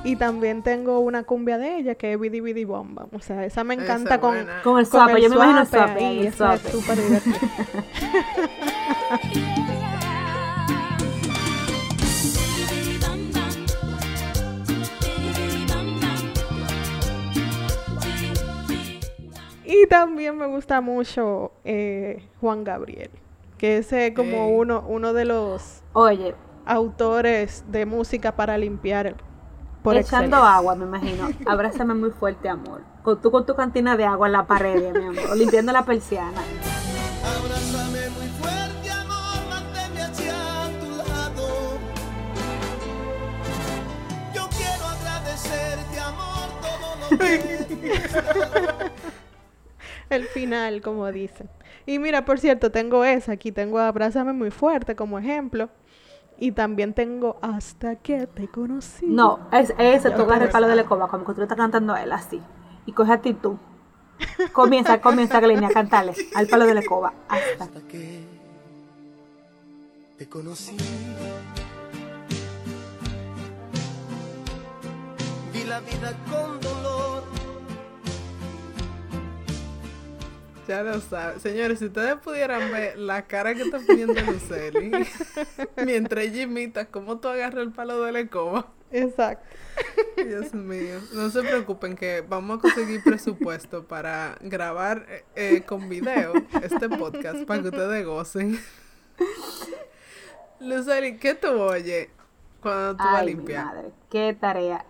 Y 0.09 0.17
también 0.17 0.63
tengo 0.63 1.01
una 1.01 1.25
cumbia 1.25 1.59
de 1.59 1.77
ella 1.77 1.95
que 1.95 2.15
es 2.15 2.19
Bidi 2.19 2.41
Bidi 2.41 2.65
Bomba. 2.65 3.09
O 3.13 3.21
sea, 3.21 3.45
esa 3.45 3.63
me 3.63 3.75
encanta 3.75 4.19
con, 4.19 4.39
con 4.65 4.79
el 4.79 4.87
sapo. 4.87 5.19
Yo 5.19 5.29
me 5.29 5.37
imagino 5.37 5.61
el 5.61 5.67
sapo. 5.67 6.01
Y 6.01 6.21
el 6.21 6.27
esa 6.29 6.55
es 6.55 6.63
súper 6.63 6.97
divertida. 6.97 7.39
Y 19.71 19.87
también 19.89 20.39
me 20.39 20.47
gusta 20.47 20.81
mucho 20.81 21.53
eh, 21.63 22.27
Juan 22.41 22.65
Gabriel, 22.65 23.11
que 23.59 23.77
ese 23.77 24.07
es 24.07 24.15
como 24.15 24.49
uno, 24.49 24.83
uno 24.89 25.13
de 25.13 25.27
los 25.27 25.83
autores 26.65 27.65
de 27.69 27.85
música 27.85 28.35
para 28.35 28.57
limpiar 28.57 29.15
por 29.83 29.97
echando 29.97 30.37
excelencia. 30.37 30.55
agua, 30.57 30.75
me 30.75 30.85
imagino. 30.85 31.29
Abrázame 31.47 31.95
muy 31.95 32.11
fuerte, 32.11 32.49
amor. 32.49 32.83
Con, 33.03 33.21
tú 33.21 33.31
con 33.31 33.47
tu 33.47 33.55
cantina 33.55 33.97
de 33.97 34.05
agua 34.05 34.27
en 34.27 34.33
la 34.33 34.47
pared, 34.47 34.93
mi 34.93 35.07
amor. 35.07 35.37
Limpiando 35.37 35.73
la 35.73 35.85
persiana. 35.85 36.41
Abrázame 37.25 38.11
muy 38.11 38.29
fuerte, 38.41 38.91
amor, 38.91 39.49
manténme 39.49 40.03
hacia 40.03 40.35
tu 40.81 40.91
lado. 40.97 41.79
Yo 44.35 44.49
quiero 44.57 44.85
agradecerte, 44.87 46.01
amor, 46.01 46.49
todo 46.61 46.97
lo 47.11 47.19
que 47.19 48.91
El 50.11 50.25
final, 50.25 50.81
como 50.81 51.11
dicen. 51.13 51.51
Y 51.85 51.99
mira, 51.99 52.25
por 52.25 52.39
cierto, 52.39 52.71
tengo 52.71 53.05
esa. 53.05 53.33
Aquí 53.33 53.53
tengo 53.53 53.79
Abrázame 53.79 54.33
muy 54.33 54.51
fuerte 54.51 54.97
como 54.97 55.19
ejemplo. 55.19 55.69
Y 56.39 56.53
también 56.53 56.95
tengo 56.95 57.37
Hasta 57.43 57.97
que 57.97 58.27
te 58.27 58.49
conocí. 58.49 59.07
No, 59.07 59.41
es 59.53 59.75
ese, 59.79 60.09
agarras 60.09 60.43
el 60.43 60.51
palo 60.51 60.69
de 60.69 60.77
la 60.77 60.83
escoba, 60.83 61.09
como 61.09 61.25
que 61.25 61.33
tú 61.33 61.39
le 61.39 61.45
estás 61.45 61.59
cantando 61.59 61.95
a 61.95 62.03
él 62.03 62.13
así. 62.13 62.41
Y 62.87 62.93
coge 62.93 63.13
actitud. 63.13 63.57
Comienza, 64.53 65.01
comienza, 65.03 65.41
Glenny, 65.41 65.65
a 65.65 65.71
cantarle 65.71 66.15
al 66.35 66.47
palo 66.47 66.67
de 66.67 66.75
la 66.75 66.81
escoba. 66.81 67.13
Hasta. 67.29 67.65
hasta 67.65 67.81
que 67.89 68.25
te 70.17 70.29
conocí. 70.29 70.77
Vi 75.53 75.65
la 75.65 75.81
vida 75.81 76.15
con 76.31 76.61
dolor. 76.61 76.98
Ya 80.69 80.83
lo 80.83 81.01
saben. 81.01 81.41
Señores, 81.41 81.79
si 81.79 81.87
ustedes 81.87 82.17
pudieran 82.17 82.71
ver 82.71 82.99
la 82.99 83.27
cara 83.27 83.55
que 83.55 83.63
está 83.63 83.79
poniendo 83.81 84.21
Luceli 84.21 84.91
mientras 85.85 86.27
ella 86.27 86.43
imita 86.43 86.85
cómo 86.85 87.19
tú 87.19 87.29
agarras 87.29 87.63
el 87.65 87.73
palo 87.73 88.03
de 88.03 88.13
la 88.13 88.21
escoba. 88.21 88.71
Exacto. 88.93 89.47
Dios 90.17 90.53
mío. 90.53 91.01
No 91.15 91.31
se 91.31 91.41
preocupen 91.41 91.97
que 91.97 92.21
vamos 92.21 92.59
a 92.59 92.61
conseguir 92.61 93.03
presupuesto 93.03 93.87
para 93.87 94.37
grabar 94.43 95.07
eh, 95.35 95.63
con 95.67 95.89
video 95.89 96.35
este 96.63 96.91
podcast 96.91 97.45
para 97.45 97.63
que 97.63 97.69
ustedes 97.69 98.05
gocen. 98.05 98.61
Luceli, 100.61 101.17
¿qué 101.17 101.35
tú 101.35 101.49
oyes 101.49 102.09
cuando 102.61 102.97
tú 102.97 103.05
vas 103.05 103.21
a 103.21 103.25
limpiar? 103.25 103.65
madre, 103.65 103.91
qué 104.11 104.37
tarea. 104.39 104.85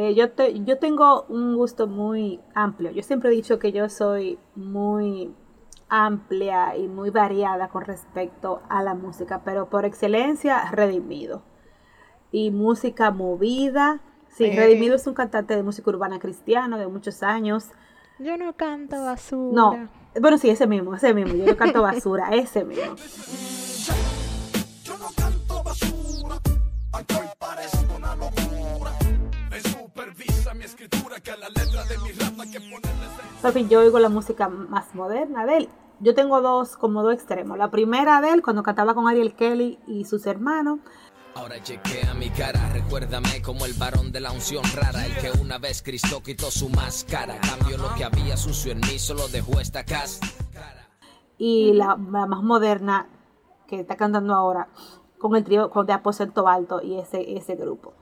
Eh, 0.00 0.14
yo, 0.14 0.30
te, 0.30 0.62
yo 0.62 0.78
tengo 0.78 1.24
un 1.28 1.56
gusto 1.56 1.88
muy 1.88 2.38
amplio. 2.54 2.92
Yo 2.92 3.02
siempre 3.02 3.30
he 3.30 3.32
dicho 3.32 3.58
que 3.58 3.72
yo 3.72 3.88
soy 3.88 4.38
muy 4.54 5.34
amplia 5.88 6.76
y 6.76 6.86
muy 6.86 7.10
variada 7.10 7.66
con 7.66 7.84
respecto 7.84 8.62
a 8.68 8.84
la 8.84 8.94
música, 8.94 9.42
pero 9.44 9.68
por 9.68 9.84
excelencia, 9.84 10.70
Redimido. 10.70 11.42
Y 12.30 12.52
música 12.52 13.10
movida. 13.10 13.98
Sí, 14.28 14.44
Eh. 14.44 14.54
Redimido 14.54 14.94
es 14.94 15.06
un 15.08 15.14
cantante 15.14 15.56
de 15.56 15.64
música 15.64 15.90
urbana 15.90 16.20
cristiano 16.20 16.78
de 16.78 16.86
muchos 16.86 17.24
años. 17.24 17.72
Yo 18.20 18.36
no 18.36 18.52
canto 18.52 19.02
basura. 19.02 19.52
No, 19.52 19.88
bueno, 20.20 20.38
sí, 20.38 20.48
ese 20.48 20.68
mismo, 20.68 20.94
ese 20.94 21.12
mismo. 21.12 21.34
Yo 21.34 21.44
no 21.44 21.56
canto 21.56 21.82
basura, 21.82 22.28
ese 22.36 22.64
mismo. 22.64 22.94
Que 31.28 31.32
a 31.32 31.36
la 31.36 31.48
letra 31.48 31.84
de 31.84 31.98
mi 31.98 32.12
rap 32.12 32.40
hay 32.40 32.50
que 32.50 32.60
ponerle 32.60 33.06
Por 33.42 33.52
fin, 33.52 33.68
yo 33.68 33.80
oigo 33.80 33.98
la 33.98 34.08
música 34.08 34.48
más 34.48 34.94
moderna 34.94 35.44
de 35.44 35.58
él. 35.58 35.68
Yo 36.00 36.14
tengo 36.14 36.40
dos, 36.40 36.76
como 36.76 37.02
dos 37.02 37.12
extremos. 37.12 37.58
La 37.58 37.70
primera 37.70 38.20
de 38.22 38.30
él, 38.30 38.42
cuando 38.42 38.62
cantaba 38.62 38.94
con 38.94 39.08
Ariel 39.08 39.34
Kelly 39.34 39.78
y 39.86 40.04
sus 40.04 40.26
hermanos. 40.26 40.78
Ahora 41.34 41.62
chequea 41.62 42.14
mi 42.14 42.30
cara, 42.30 42.70
recuérdame 42.72 43.42
como 43.42 43.66
el 43.66 43.74
varón 43.74 44.10
de 44.10 44.20
la 44.20 44.32
unción 44.32 44.64
rara, 44.74 45.04
el 45.04 45.14
que 45.16 45.30
una 45.40 45.58
vez 45.58 45.82
Cristo 45.82 46.22
quitó 46.22 46.50
su 46.50 46.68
máscara, 46.70 47.38
cambió 47.40 47.76
lo 47.76 47.94
que 47.94 48.04
había 48.04 48.36
sucio 48.36 48.72
en 48.72 48.80
mí, 48.80 48.98
solo 48.98 49.28
dejó 49.28 49.60
esta 49.60 49.84
casa. 49.84 50.26
Y 51.36 51.74
la, 51.74 51.88
la 52.10 52.26
más 52.26 52.42
moderna, 52.42 53.06
que 53.68 53.80
está 53.80 53.96
cantando 53.96 54.34
ahora, 54.34 54.68
con 55.18 55.36
el 55.36 55.44
trío 55.44 55.70
con 55.70 55.84
de 55.84 55.92
Aposento 55.92 56.48
Alto 56.48 56.80
y 56.82 56.98
ese, 56.98 57.36
ese 57.36 57.54
grupo. 57.54 57.92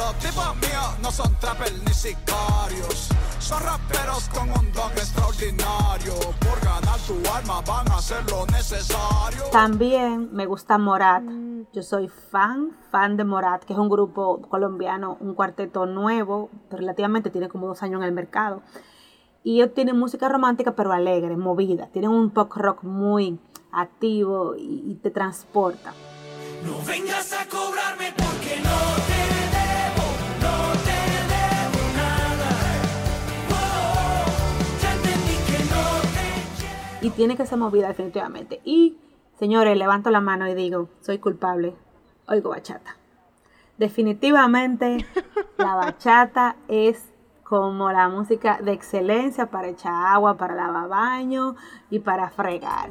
Los 0.00 0.14
tipos 0.14 0.56
míos 0.56 0.98
no 1.02 1.10
son 1.10 1.30
trappers 1.40 1.78
ni 1.84 1.92
sicarios. 1.92 3.10
Son 3.38 3.62
raperos 3.62 4.30
con 4.30 4.48
un 4.48 4.72
don 4.72 4.90
extraordinario. 4.92 6.14
Por 6.40 6.58
ganar 6.64 6.98
tu 7.06 7.16
alma 7.28 7.60
van 7.60 7.86
a 7.92 7.96
hacer 7.98 8.24
lo 8.30 8.46
necesario. 8.46 9.44
También 9.52 10.30
me 10.32 10.46
gusta 10.46 10.78
Morat. 10.78 11.22
Yo 11.74 11.82
soy 11.82 12.08
fan, 12.08 12.70
fan 12.90 13.18
de 13.18 13.24
Morat, 13.24 13.64
que 13.64 13.74
es 13.74 13.78
un 13.78 13.90
grupo 13.90 14.40
colombiano, 14.48 15.18
un 15.20 15.34
cuarteto 15.34 15.84
nuevo, 15.84 16.48
relativamente 16.70 17.28
tiene 17.28 17.48
como 17.48 17.66
dos 17.66 17.82
años 17.82 18.00
en 18.00 18.06
el 18.06 18.12
mercado. 18.12 18.62
Y 19.44 19.60
ellos 19.60 19.74
tienen 19.74 19.98
música 19.98 20.30
romántica, 20.30 20.74
pero 20.74 20.92
alegre, 20.92 21.36
movida. 21.36 21.88
Tienen 21.88 22.10
un 22.10 22.30
pop 22.30 22.50
rock 22.56 22.84
muy 22.84 23.38
activo 23.70 24.56
y, 24.56 24.82
y 24.92 24.94
te 24.94 25.10
transporta. 25.10 25.92
No 26.64 26.82
vengas 26.86 27.34
a 27.34 27.46
cobrarme 27.46 28.14
porque 28.16 28.29
tiene 37.20 37.36
que 37.36 37.44
ser 37.44 37.58
movida 37.58 37.88
definitivamente. 37.88 38.62
Y, 38.64 38.96
señores, 39.38 39.76
levanto 39.76 40.08
la 40.08 40.22
mano 40.22 40.48
y 40.48 40.54
digo, 40.54 40.88
soy 41.02 41.18
culpable. 41.18 41.74
Oigo 42.26 42.48
bachata. 42.48 42.96
Definitivamente, 43.76 45.04
la 45.58 45.74
bachata 45.74 46.56
es 46.66 47.12
como 47.44 47.92
la 47.92 48.08
música 48.08 48.58
de 48.62 48.72
excelencia 48.72 49.50
para 49.50 49.68
echar 49.68 49.92
agua, 49.92 50.38
para 50.38 50.54
lavar 50.54 50.88
baño 50.88 51.56
y 51.90 51.98
para 51.98 52.30
fregar. 52.30 52.88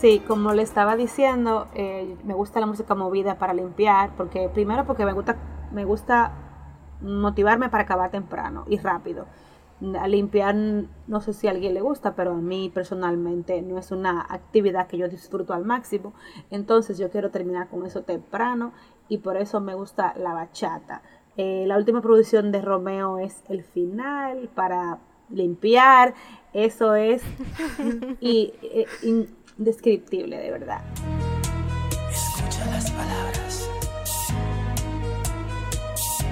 Sí, 0.00 0.22
como 0.28 0.52
le 0.54 0.62
estaba 0.62 0.94
diciendo, 0.94 1.66
eh, 1.74 2.16
me 2.22 2.32
gusta 2.32 2.60
la 2.60 2.66
música 2.66 2.94
movida 2.94 3.36
para 3.36 3.52
limpiar, 3.52 4.10
porque 4.16 4.48
primero 4.48 4.84
porque 4.86 5.04
me 5.04 5.12
gusta, 5.12 5.36
me 5.72 5.84
gusta 5.84 6.30
motivarme 7.00 7.68
para 7.68 7.82
acabar 7.82 8.08
temprano 8.12 8.64
y 8.68 8.78
rápido. 8.78 9.26
A 10.00 10.06
limpiar, 10.06 10.54
no 10.54 11.20
sé 11.20 11.32
si 11.32 11.48
a 11.48 11.50
alguien 11.50 11.74
le 11.74 11.80
gusta, 11.80 12.14
pero 12.14 12.30
a 12.30 12.36
mí 12.36 12.70
personalmente 12.72 13.60
no 13.62 13.76
es 13.76 13.90
una 13.90 14.20
actividad 14.28 14.86
que 14.86 14.98
yo 14.98 15.08
disfruto 15.08 15.52
al 15.52 15.64
máximo. 15.64 16.12
Entonces 16.50 16.96
yo 16.96 17.10
quiero 17.10 17.32
terminar 17.32 17.66
con 17.66 17.84
eso 17.84 18.02
temprano 18.02 18.72
y 19.08 19.18
por 19.18 19.36
eso 19.36 19.60
me 19.60 19.74
gusta 19.74 20.14
la 20.16 20.32
bachata. 20.32 21.02
Eh, 21.36 21.64
la 21.66 21.76
última 21.76 22.02
producción 22.02 22.52
de 22.52 22.62
Romeo 22.62 23.18
es 23.18 23.42
el 23.48 23.64
final 23.64 24.48
para 24.54 24.98
limpiar. 25.28 26.14
Eso 26.52 26.94
es 26.94 27.22
y, 28.20 28.52
eh, 28.62 28.86
indescriptible, 29.58 30.38
de 30.38 30.50
verdad. 30.50 30.80
Escucha 32.10 32.66
las 32.66 32.90
palabras 32.90 33.68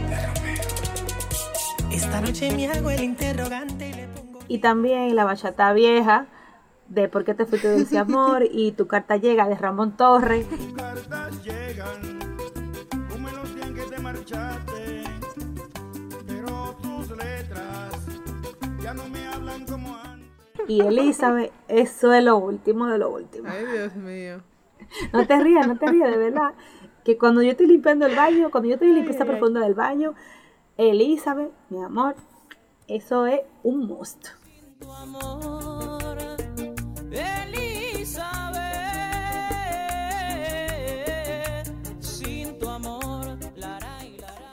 de 0.08 0.26
Romeo. 0.26 1.92
Esta 1.92 2.20
noche 2.20 2.54
me 2.54 2.68
hago 2.68 2.90
el 2.90 3.02
interrogante 3.02 3.88
y 3.88 3.92
le 3.94 4.06
pongo. 4.08 4.38
Y 4.48 4.58
también 4.58 5.14
la 5.16 5.24
bachata 5.24 5.72
vieja 5.72 6.26
de 6.88 7.08
¿Por 7.08 7.24
qué 7.24 7.34
te 7.34 7.46
fuiste 7.46 7.68
de 7.68 7.82
ese 7.82 7.98
amor? 7.98 8.44
y 8.48 8.70
Tu 8.72 8.86
carta 8.86 9.16
llega 9.16 9.48
de 9.48 9.56
Ramón 9.56 9.96
Torres. 9.96 10.46
cartas 10.76 11.42
llegan, 11.42 12.18
tú 13.08 13.18
me 13.18 13.32
los 13.32 13.54
días 13.56 13.70
que 13.70 13.82
te 13.82 13.98
marchaste, 14.00 15.02
pero 16.28 16.76
tus 16.80 17.10
letras 17.10 17.92
ya 18.80 18.94
no 18.94 19.08
me 19.08 19.26
hablan 19.26 19.66
como 19.66 19.96
antes. 19.96 20.15
Y 20.68 20.80
Elizabeth, 20.80 21.52
eso 21.68 22.12
es 22.12 22.24
lo 22.24 22.36
último 22.38 22.86
de 22.86 22.98
lo 22.98 23.10
último. 23.10 23.48
Ay, 23.50 23.64
Dios 23.66 23.94
mío. 23.94 24.42
No 25.12 25.26
te 25.26 25.38
rías, 25.42 25.66
no 25.66 25.76
te 25.78 25.86
rías, 25.86 26.10
de 26.10 26.16
verdad. 26.16 26.52
Que 27.04 27.16
cuando 27.16 27.42
yo 27.42 27.50
estoy 27.52 27.66
limpiando 27.66 28.06
el 28.06 28.14
baño, 28.16 28.50
cuando 28.50 28.68
yo 28.68 28.74
estoy 28.74 28.92
limpieza 28.92 29.24
profunda 29.24 29.60
del 29.60 29.74
baño, 29.74 30.14
Elizabeth, 30.76 31.50
mi 31.70 31.82
amor, 31.82 32.14
eso 32.88 33.26
es 33.26 33.40
un 33.62 33.86
must. 33.86 34.28
tu 34.80 34.90
amor, 34.92 36.18
Elizabeth. 40.36 41.72
Sin 42.00 42.58
tu 42.58 42.68
amor, 42.68 43.26
la 43.56 43.78
ra 43.78 44.04
y 44.04 44.18
la 44.18 44.26
ra. 44.28 44.50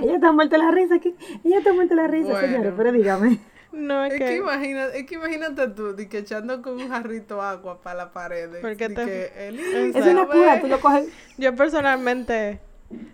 Ella 0.00 0.14
está 0.14 0.32
muerta 0.32 0.58
la 0.58 0.70
risa 0.70 0.96
aquí. 0.96 1.14
Ella 1.44 1.58
está 1.58 1.72
muerta 1.72 1.94
la 1.94 2.06
risa, 2.08 2.30
Bueno. 2.32 2.46
señores, 2.46 2.72
pero 2.76 2.92
dígame. 2.92 3.38
No, 3.72 4.04
es 4.04 4.12
Es 4.12 4.18
que, 4.18 4.24
que... 4.26 4.36
imagina, 4.36 4.86
es 4.86 5.06
que 5.06 5.14
imagínate 5.14 5.68
tú, 5.68 5.94
de 5.96 6.08
que 6.08 6.18
echando 6.18 6.60
con 6.62 6.74
un 6.80 6.88
jarrito 6.88 7.40
agua 7.40 7.80
para 7.80 7.96
la 7.96 8.12
pared. 8.12 8.50
Porque 8.60 8.88
te- 8.88 9.04
que, 9.04 9.48
Elisa, 9.48 9.98
Es 9.98 10.06
una 10.06 10.26
cura, 10.26 10.60
tú 10.60 10.66
lo 10.66 10.80
coges. 10.80 11.08
Yo 11.38 11.54
personalmente, 11.56 12.60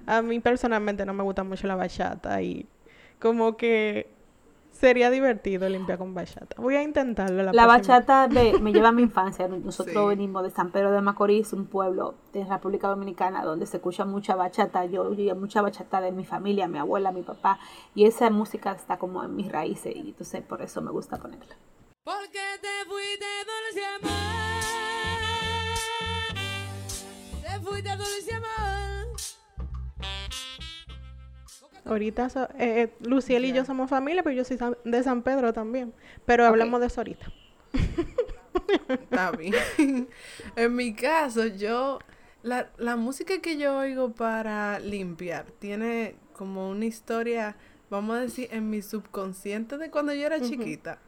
a 0.06 0.20
mí 0.22 0.40
personalmente 0.40 1.06
no 1.06 1.14
me 1.14 1.22
gusta 1.22 1.44
mucho 1.44 1.66
la 1.66 1.76
bachata 1.76 2.42
y 2.42 2.66
como 3.20 3.56
que 3.56 4.08
sería 4.78 5.10
divertido 5.10 5.68
limpiar 5.68 5.98
con 5.98 6.14
bachata. 6.14 6.54
Voy 6.60 6.76
a 6.76 6.82
intentarlo 6.82 7.42
la, 7.42 7.52
La 7.52 7.64
próxima. 7.66 7.66
bachata 7.98 8.28
de, 8.28 8.58
me 8.60 8.72
lleva 8.72 8.88
a 8.88 8.92
mi 8.92 9.02
infancia. 9.02 9.48
Nosotros 9.48 9.94
Sí. 9.96 10.08
venimos 10.08 10.42
de 10.44 10.50
San 10.50 10.70
Pedro 10.70 10.92
de 10.92 11.00
Macorís, 11.00 11.52
un 11.52 11.66
pueblo 11.66 12.14
de 12.32 12.44
República 12.44 12.88
Dominicana 12.88 13.44
donde 13.44 13.66
se 13.66 13.78
escucha 13.78 14.04
mucha 14.04 14.36
bachata. 14.36 14.84
Yo 14.84 15.02
oía 15.02 15.34
mucha 15.34 15.62
bachata 15.62 16.00
de 16.00 16.12
mi 16.12 16.24
familia, 16.24 16.68
mi 16.68 16.78
abuela, 16.78 17.10
mi 17.12 17.22
papá. 17.22 17.58
Y 17.94 18.04
esa 18.04 18.30
música 18.30 18.72
está 18.72 18.98
como 18.98 19.24
en 19.24 19.34
mis 19.34 19.50
raíces 19.50 19.94
y 19.96 20.00
entonces 20.10 20.42
por 20.42 20.62
eso 20.62 20.80
me 20.80 20.90
gusta 20.92 21.16
ponerla. 21.16 21.56
Porque 22.04 22.38
te 22.62 22.88
dulce 22.88 23.26
Ahorita, 31.88 32.28
so- 32.30 32.48
eh, 32.58 32.82
eh, 32.82 32.92
Luciel 33.00 33.44
y 33.44 33.52
yo 33.52 33.64
somos 33.64 33.88
familia, 33.90 34.22
pero 34.22 34.36
yo 34.36 34.44
soy 34.44 34.58
san- 34.58 34.76
de 34.84 35.02
San 35.02 35.22
Pedro 35.22 35.52
también. 35.52 35.92
Pero 36.26 36.44
hablamos 36.46 36.80
de 36.80 36.86
eso 36.86 37.00
ahorita. 37.00 37.32
Está 38.88 39.30
bien. 39.32 39.54
en 40.56 40.74
mi 40.74 40.94
caso, 40.94 41.46
yo. 41.46 41.98
La, 42.44 42.70
la 42.78 42.94
música 42.96 43.40
que 43.40 43.56
yo 43.58 43.78
oigo 43.78 44.12
para 44.12 44.78
limpiar 44.78 45.46
tiene 45.58 46.14
como 46.34 46.70
una 46.70 46.84
historia, 46.84 47.56
vamos 47.90 48.16
a 48.16 48.20
decir, 48.20 48.48
en 48.52 48.70
mi 48.70 48.80
subconsciente 48.80 49.76
de 49.76 49.90
cuando 49.90 50.14
yo 50.14 50.24
era 50.24 50.40
chiquita. 50.40 50.98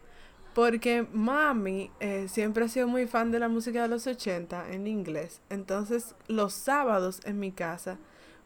Porque 0.55 1.07
mami 1.13 1.93
eh, 2.01 2.27
siempre 2.29 2.65
ha 2.65 2.69
sido 2.69 2.89
muy 2.89 3.07
fan 3.07 3.31
de 3.31 3.39
la 3.39 3.49
música 3.49 3.83
de 3.83 3.89
los 3.89 4.09
80 4.09 4.73
en 4.73 4.89
inglés. 4.89 5.41
Entonces, 5.51 6.17
los 6.27 6.53
sábados 6.53 7.21
en 7.25 7.39
mi 7.39 7.53
casa, 7.53 7.99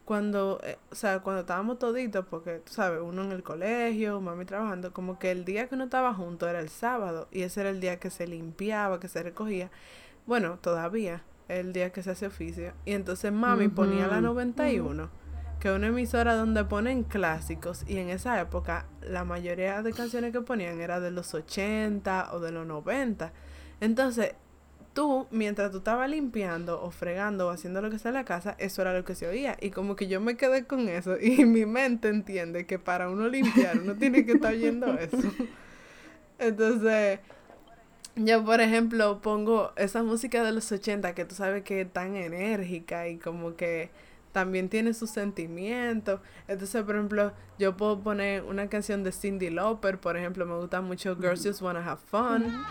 cuando, 0.05 0.59
eh, 0.63 0.77
o 0.91 0.95
sea, 0.95 1.19
cuando 1.19 1.41
estábamos 1.41 1.79
toditos, 1.79 2.25
porque 2.29 2.59
tú 2.59 2.71
sabes, 2.71 3.01
uno 3.03 3.23
en 3.23 3.31
el 3.31 3.41
colegio, 3.41 4.21
mami 4.21 4.45
trabajando, 4.45 4.93
como 4.93 5.17
que 5.17 5.31
el 5.31 5.45
día 5.45 5.67
que 5.67 5.75
uno 5.75 5.85
estaba 5.85 6.13
junto 6.13 6.47
era 6.47 6.59
el 6.59 6.69
sábado 6.69 7.27
y 7.31 7.41
ese 7.41 7.61
era 7.61 7.71
el 7.71 7.81
día 7.81 7.99
que 7.99 8.11
se 8.11 8.27
limpiaba, 8.27 8.99
que 8.99 9.07
se 9.07 9.23
recogía. 9.23 9.71
Bueno, 10.27 10.59
todavía, 10.61 11.23
el 11.49 11.73
día 11.73 11.91
que 11.91 12.03
se 12.03 12.11
hace 12.11 12.27
oficio. 12.27 12.73
Y 12.85 12.93
entonces 12.93 13.31
mami 13.31 13.67
ponía 13.67 14.07
la 14.07 14.21
91, 14.21 15.09
que 15.59 15.69
es 15.69 15.75
una 15.75 15.87
emisora 15.87 16.35
donde 16.35 16.63
ponen 16.63 17.03
clásicos 17.03 17.83
y 17.87 17.97
en 17.97 18.09
esa 18.09 18.39
época 18.39 18.85
la 19.01 19.25
mayoría 19.25 19.81
de 19.81 19.91
canciones 19.91 20.31
que 20.31 20.41
ponían 20.41 20.79
era 20.81 20.99
de 20.99 21.09
los 21.09 21.33
80 21.33 22.29
o 22.31 22.39
de 22.39 22.51
los 22.51 22.67
90. 22.67 23.33
Entonces, 23.81 24.35
tú, 24.95 25.27
mientras 25.29 25.71
tú 25.71 25.79
estabas 25.79 26.09
limpiando 26.09 26.81
o 26.81 26.89
fregando 26.89 27.47
o 27.47 27.49
haciendo 27.51 27.81
lo 27.81 27.91
que 27.91 27.99
sea 27.99 28.09
en 28.09 28.15
la 28.15 28.25
casa, 28.25 28.55
eso 28.57 28.81
era 28.81 28.93
lo 28.93 29.03
que 29.03 29.13
se 29.13 29.27
oía. 29.27 29.57
Y 29.61 29.69
como 29.69 29.95
que 29.95 30.07
yo 30.07 30.21
me 30.21 30.37
quedé 30.37 30.65
con 30.65 30.87
eso 30.87 31.17
y 31.21 31.45
mi 31.45 31.67
mente 31.67 32.07
entiende 32.07 32.65
que 32.65 32.79
para 32.79 33.09
uno 33.09 33.27
limpiar 33.27 33.77
uno 33.77 33.95
tiene 33.95 34.25
que 34.25 34.31
estar 34.31 34.53
oyendo 34.53 34.87
eso. 34.99 35.17
Entonces, 36.39 37.19
yo 38.15 38.43
por 38.43 38.61
ejemplo 38.61 39.21
pongo 39.21 39.73
esa 39.75 40.01
música 40.01 40.43
de 40.43 40.53
los 40.53 40.71
80 40.71 41.13
que 41.13 41.25
tú 41.25 41.35
sabes 41.35 41.63
que 41.63 41.81
es 41.81 41.91
tan 41.91 42.15
enérgica 42.15 43.07
y 43.09 43.17
como 43.17 43.55
que 43.55 43.91
también 44.31 44.69
tiene 44.69 44.93
sus 44.93 45.09
sentimientos. 45.09 46.21
Entonces, 46.47 46.83
por 46.83 46.95
ejemplo, 46.95 47.33
yo 47.59 47.75
puedo 47.75 47.99
poner 47.99 48.43
una 48.43 48.67
canción 48.69 49.03
de 49.03 49.11
Cindy 49.11 49.49
Lauper, 49.49 49.99
por 49.99 50.17
ejemplo, 50.17 50.45
me 50.45 50.55
gusta 50.55 50.81
mucho 50.81 51.15
Girls 51.17 51.45
Just 51.45 51.61
Wanna 51.61 51.85
Have 51.85 52.01
Fun. 52.09 52.65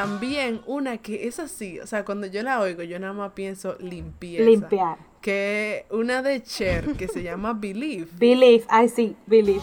También 0.00 0.62
una 0.64 0.96
que 0.96 1.28
es 1.28 1.38
así, 1.38 1.78
o 1.78 1.86
sea, 1.86 2.06
cuando 2.06 2.26
yo 2.26 2.42
la 2.42 2.58
oigo, 2.60 2.82
yo 2.82 2.98
nada 2.98 3.12
más 3.12 3.32
pienso 3.32 3.76
limpieza. 3.80 4.44
Limpiar. 4.44 4.96
Que 5.20 5.84
una 5.90 6.22
de 6.22 6.42
Cher 6.42 6.94
que 6.96 7.06
se 7.06 7.22
llama 7.22 7.52
Believe. 7.60 8.08
Believe, 8.18 8.64
I 8.70 8.88
see, 8.88 9.14
believe. 9.26 9.60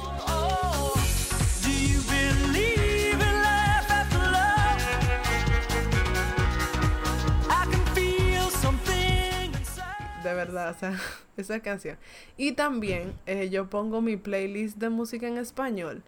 De 10.24 10.34
verdad, 10.36 10.70
o 10.70 10.80
sea, 10.80 11.00
esa 11.38 11.62
canción. 11.62 11.98
Y 12.38 12.52
también 12.52 13.14
eh, 13.26 13.50
yo 13.50 13.72
pongo 13.72 14.02
mi 14.02 14.18
playlist 14.18 14.78
de 14.78 14.90
música 14.90 15.28
en 15.28 15.40
español. 15.40 16.04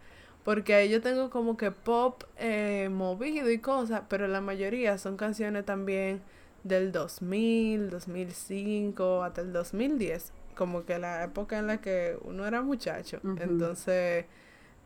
Porque 0.50 0.74
ahí 0.74 0.90
yo 0.90 1.00
tengo 1.00 1.30
como 1.30 1.58
que 1.58 1.70
pop 1.70 2.24
eh, 2.38 2.90
movido 2.92 3.52
y 3.52 3.60
cosas, 3.60 4.02
pero 4.10 4.28
la 4.28 4.42
mayoría 4.42 4.98
son 4.98 5.16
canciones 5.16 5.64
también 5.64 6.24
del 6.64 6.92
2000, 6.92 7.92
2005, 7.92 9.22
hasta 9.22 9.42
el 9.42 9.54
2010. 9.54 10.34
Como 10.56 10.86
que 10.86 10.98
la 10.98 11.24
época 11.24 11.60
en 11.60 11.68
la 11.68 11.82
que 11.82 12.18
uno 12.24 12.48
era 12.48 12.64
muchacho. 12.64 13.20
Entonces, 13.40 14.26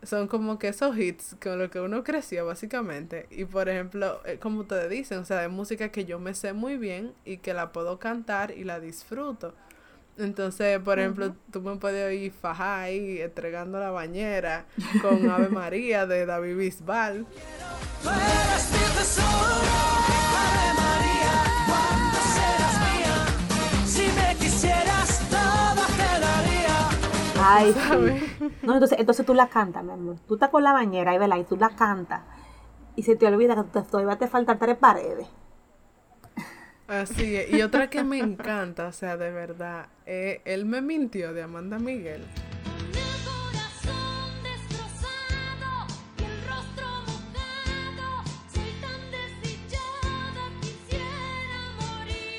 son 0.01 0.27
como 0.27 0.59
que 0.59 0.67
esos 0.67 0.97
hits 0.97 1.37
con 1.41 1.57
los 1.57 1.71
que 1.71 1.79
uno 1.79 2.03
creció 2.03 2.45
básicamente. 2.45 3.27
Y 3.31 3.45
por 3.45 3.69
ejemplo, 3.69 4.19
eh, 4.25 4.39
como 4.39 4.59
ustedes 4.59 4.89
dicen, 4.89 5.19
o 5.19 5.23
sea, 5.23 5.39
de 5.39 5.47
música 5.47 5.93
que 5.93 6.03
yo 6.03 6.19
me 6.19 6.33
sé 6.33 6.51
muy 6.51 6.77
bien 6.77 7.13
y 7.23 7.37
que 7.37 7.53
la 7.53 7.71
puedo 7.71 7.99
cantar 7.99 8.51
y 8.51 8.65
la 8.65 8.81
disfruto. 8.81 9.53
Entonces, 10.17 10.79
por 10.79 10.99
ejemplo, 10.99 11.35
tú 11.51 11.61
me 11.61 11.75
puedes 11.77 12.05
oír 12.07 12.31
fajar 12.31 12.81
ahí 12.81 13.19
entregando 13.21 13.79
la 13.79 13.89
bañera 13.91 14.65
con 15.01 15.27
Ave 15.29 15.49
María 15.49 16.05
de 16.05 16.25
David 16.25 16.55
Bisbal. 16.57 17.25
Ay, 27.45 27.73
sí. 27.73 28.49
No, 28.63 28.73
entonces, 28.73 28.99
entonces 28.99 29.25
tú 29.25 29.33
la 29.33 29.47
cantas, 29.47 29.83
mi 29.83 29.91
amor. 29.91 30.15
Tú 30.27 30.35
estás 30.35 30.49
con 30.49 30.63
la 30.63 30.71
bañera 30.73 31.13
y, 31.13 31.17
¿verdad? 31.17 31.37
y 31.37 31.43
tú 31.43 31.57
la 31.57 31.69
cantas. 31.69 32.21
Y 32.95 33.03
se 33.03 33.15
te 33.15 33.25
olvida 33.27 33.55
que 33.55 33.63
te- 33.63 33.81
todavía 33.87 34.15
te 34.17 34.27
faltan 34.27 34.59
tres 34.59 34.77
paredes. 34.77 35.27
Así 37.01 37.35
es. 37.35 37.51
Y 37.51 37.61
otra 37.63 37.89
que 37.89 38.03
me 38.03 38.19
encanta, 38.19 38.87
o 38.87 38.91
sea, 38.91 39.17
de 39.17 39.31
verdad, 39.31 39.87
eh, 40.05 40.41
Él 40.45 40.65
me 40.65 40.79
mintió 40.79 41.33
de 41.33 41.41
Amanda 41.41 41.79
Miguel. 41.79 42.21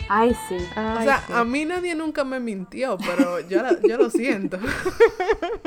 Ay, 0.08 0.36
sí. 0.48 0.56
O 0.56 1.02
sea, 1.02 1.22
sí. 1.26 1.32
a 1.34 1.44
mí 1.44 1.64
nadie 1.64 1.94
nunca 1.94 2.24
me 2.24 2.38
mintió, 2.40 2.98
pero 2.98 3.40
yo, 3.40 3.62
la- 3.62 3.80
yo 3.80 3.96
lo 3.96 4.10
siento. 4.10 4.58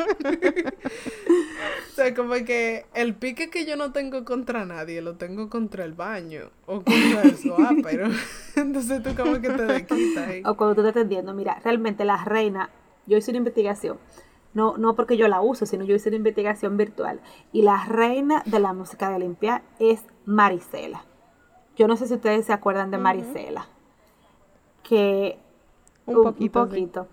o 1.92 1.96
sea, 1.96 2.14
como 2.14 2.34
que 2.46 2.86
el 2.94 3.16
pique 3.16 3.50
que 3.50 3.66
yo 3.66 3.76
no 3.76 3.92
tengo 3.92 4.24
contra 4.26 4.66
nadie, 4.66 5.02
lo 5.02 5.16
tengo 5.16 5.50
contra 5.50 5.84
el 5.86 5.94
baño 5.94 6.52
o 6.66 6.84
contra 6.84 7.24
el 7.24 7.38
sofá, 7.38 7.72
pero 7.84 8.08
entonces 8.56 9.02
tú 9.04 9.16
como 9.16 9.42
que 9.42 9.50
te 9.50 9.64
desquitas 9.66 10.28
ahí. 10.28 10.44
O 10.46 10.56
cuando 10.56 10.76
tú 10.76 10.82
estás 10.82 10.92
atendiendo, 10.98 11.34
mira, 11.34 11.60
realmente 11.64 12.06
la 12.06 12.24
reina, 12.24 12.70
yo 13.08 13.18
hice 13.18 13.32
una 13.32 13.40
investigación, 13.40 13.98
no, 14.54 14.78
no 14.78 14.96
porque 14.96 15.18
yo 15.18 15.28
la 15.28 15.42
uso, 15.42 15.66
sino 15.66 15.84
yo 15.84 15.96
hice 15.96 16.10
una 16.10 16.18
investigación 16.18 16.78
virtual. 16.78 17.22
Y 17.52 17.64
la 17.64 17.86
reina 17.86 18.44
de 18.46 18.60
la 18.60 18.74
música 18.74 19.10
de 19.10 19.20
limpiar 19.20 19.62
es 19.80 20.02
Marisela. 20.26 21.06
Yo 21.76 21.88
no 21.88 21.96
sé 21.96 22.08
si 22.08 22.16
ustedes 22.16 22.46
se 22.46 22.54
acuerdan 22.54 22.90
de 22.92 22.98
Marisela. 22.98 23.68
Que 24.88 25.38
Un 26.06 26.24
poquito, 26.24 26.64
sí. 26.66 26.70
poquito. 26.70 27.08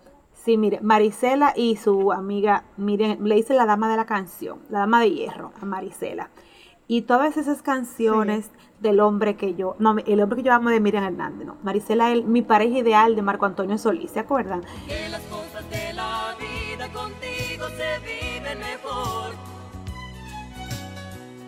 Sí, 0.45 0.57
mire, 0.59 0.81
Marisela 0.83 1.53
y 1.57 1.77
su 1.77 2.13
amiga, 2.13 2.65
miren, 2.77 3.27
le 3.27 3.35
dice 3.35 3.55
la 3.55 3.67
dama 3.67 3.91
de 3.91 3.97
la 3.97 4.05
canción, 4.05 4.59
la 4.69 4.81
dama 4.81 5.01
de 5.01 5.11
hierro 5.11 5.53
a 5.61 5.65
Marisela. 5.65 6.29
Y 6.87 7.03
todas 7.03 7.39
esas 7.39 7.63
canciones 7.63 8.51
del 8.81 9.01
hombre 9.01 9.37
que 9.37 9.55
yo, 9.55 9.75
no, 9.79 9.97
el 10.05 10.21
hombre 10.21 10.37
que 10.37 10.43
yo 10.43 10.53
amo 10.53 10.69
de 10.69 10.81
Miriam 10.81 11.05
Hernández, 11.05 11.47
no. 11.47 11.57
Marisela 11.63 12.13
es 12.13 12.25
mi 12.27 12.43
pareja 12.43 12.79
ideal 12.79 13.17
de 13.17 13.23
Marco 13.23 13.47
Antonio 13.47 13.79
Solís, 13.79 14.11
¿se 14.11 14.21
acuerdan? 14.21 14.63
Que 14.87 15.09
las 15.09 15.23
cosas 15.23 15.69
de 15.71 15.93
la 15.95 16.35
vida 16.39 16.93
contigo 16.93 17.65
se 17.69 17.99
viven 18.01 18.59
mejor. 18.59 19.33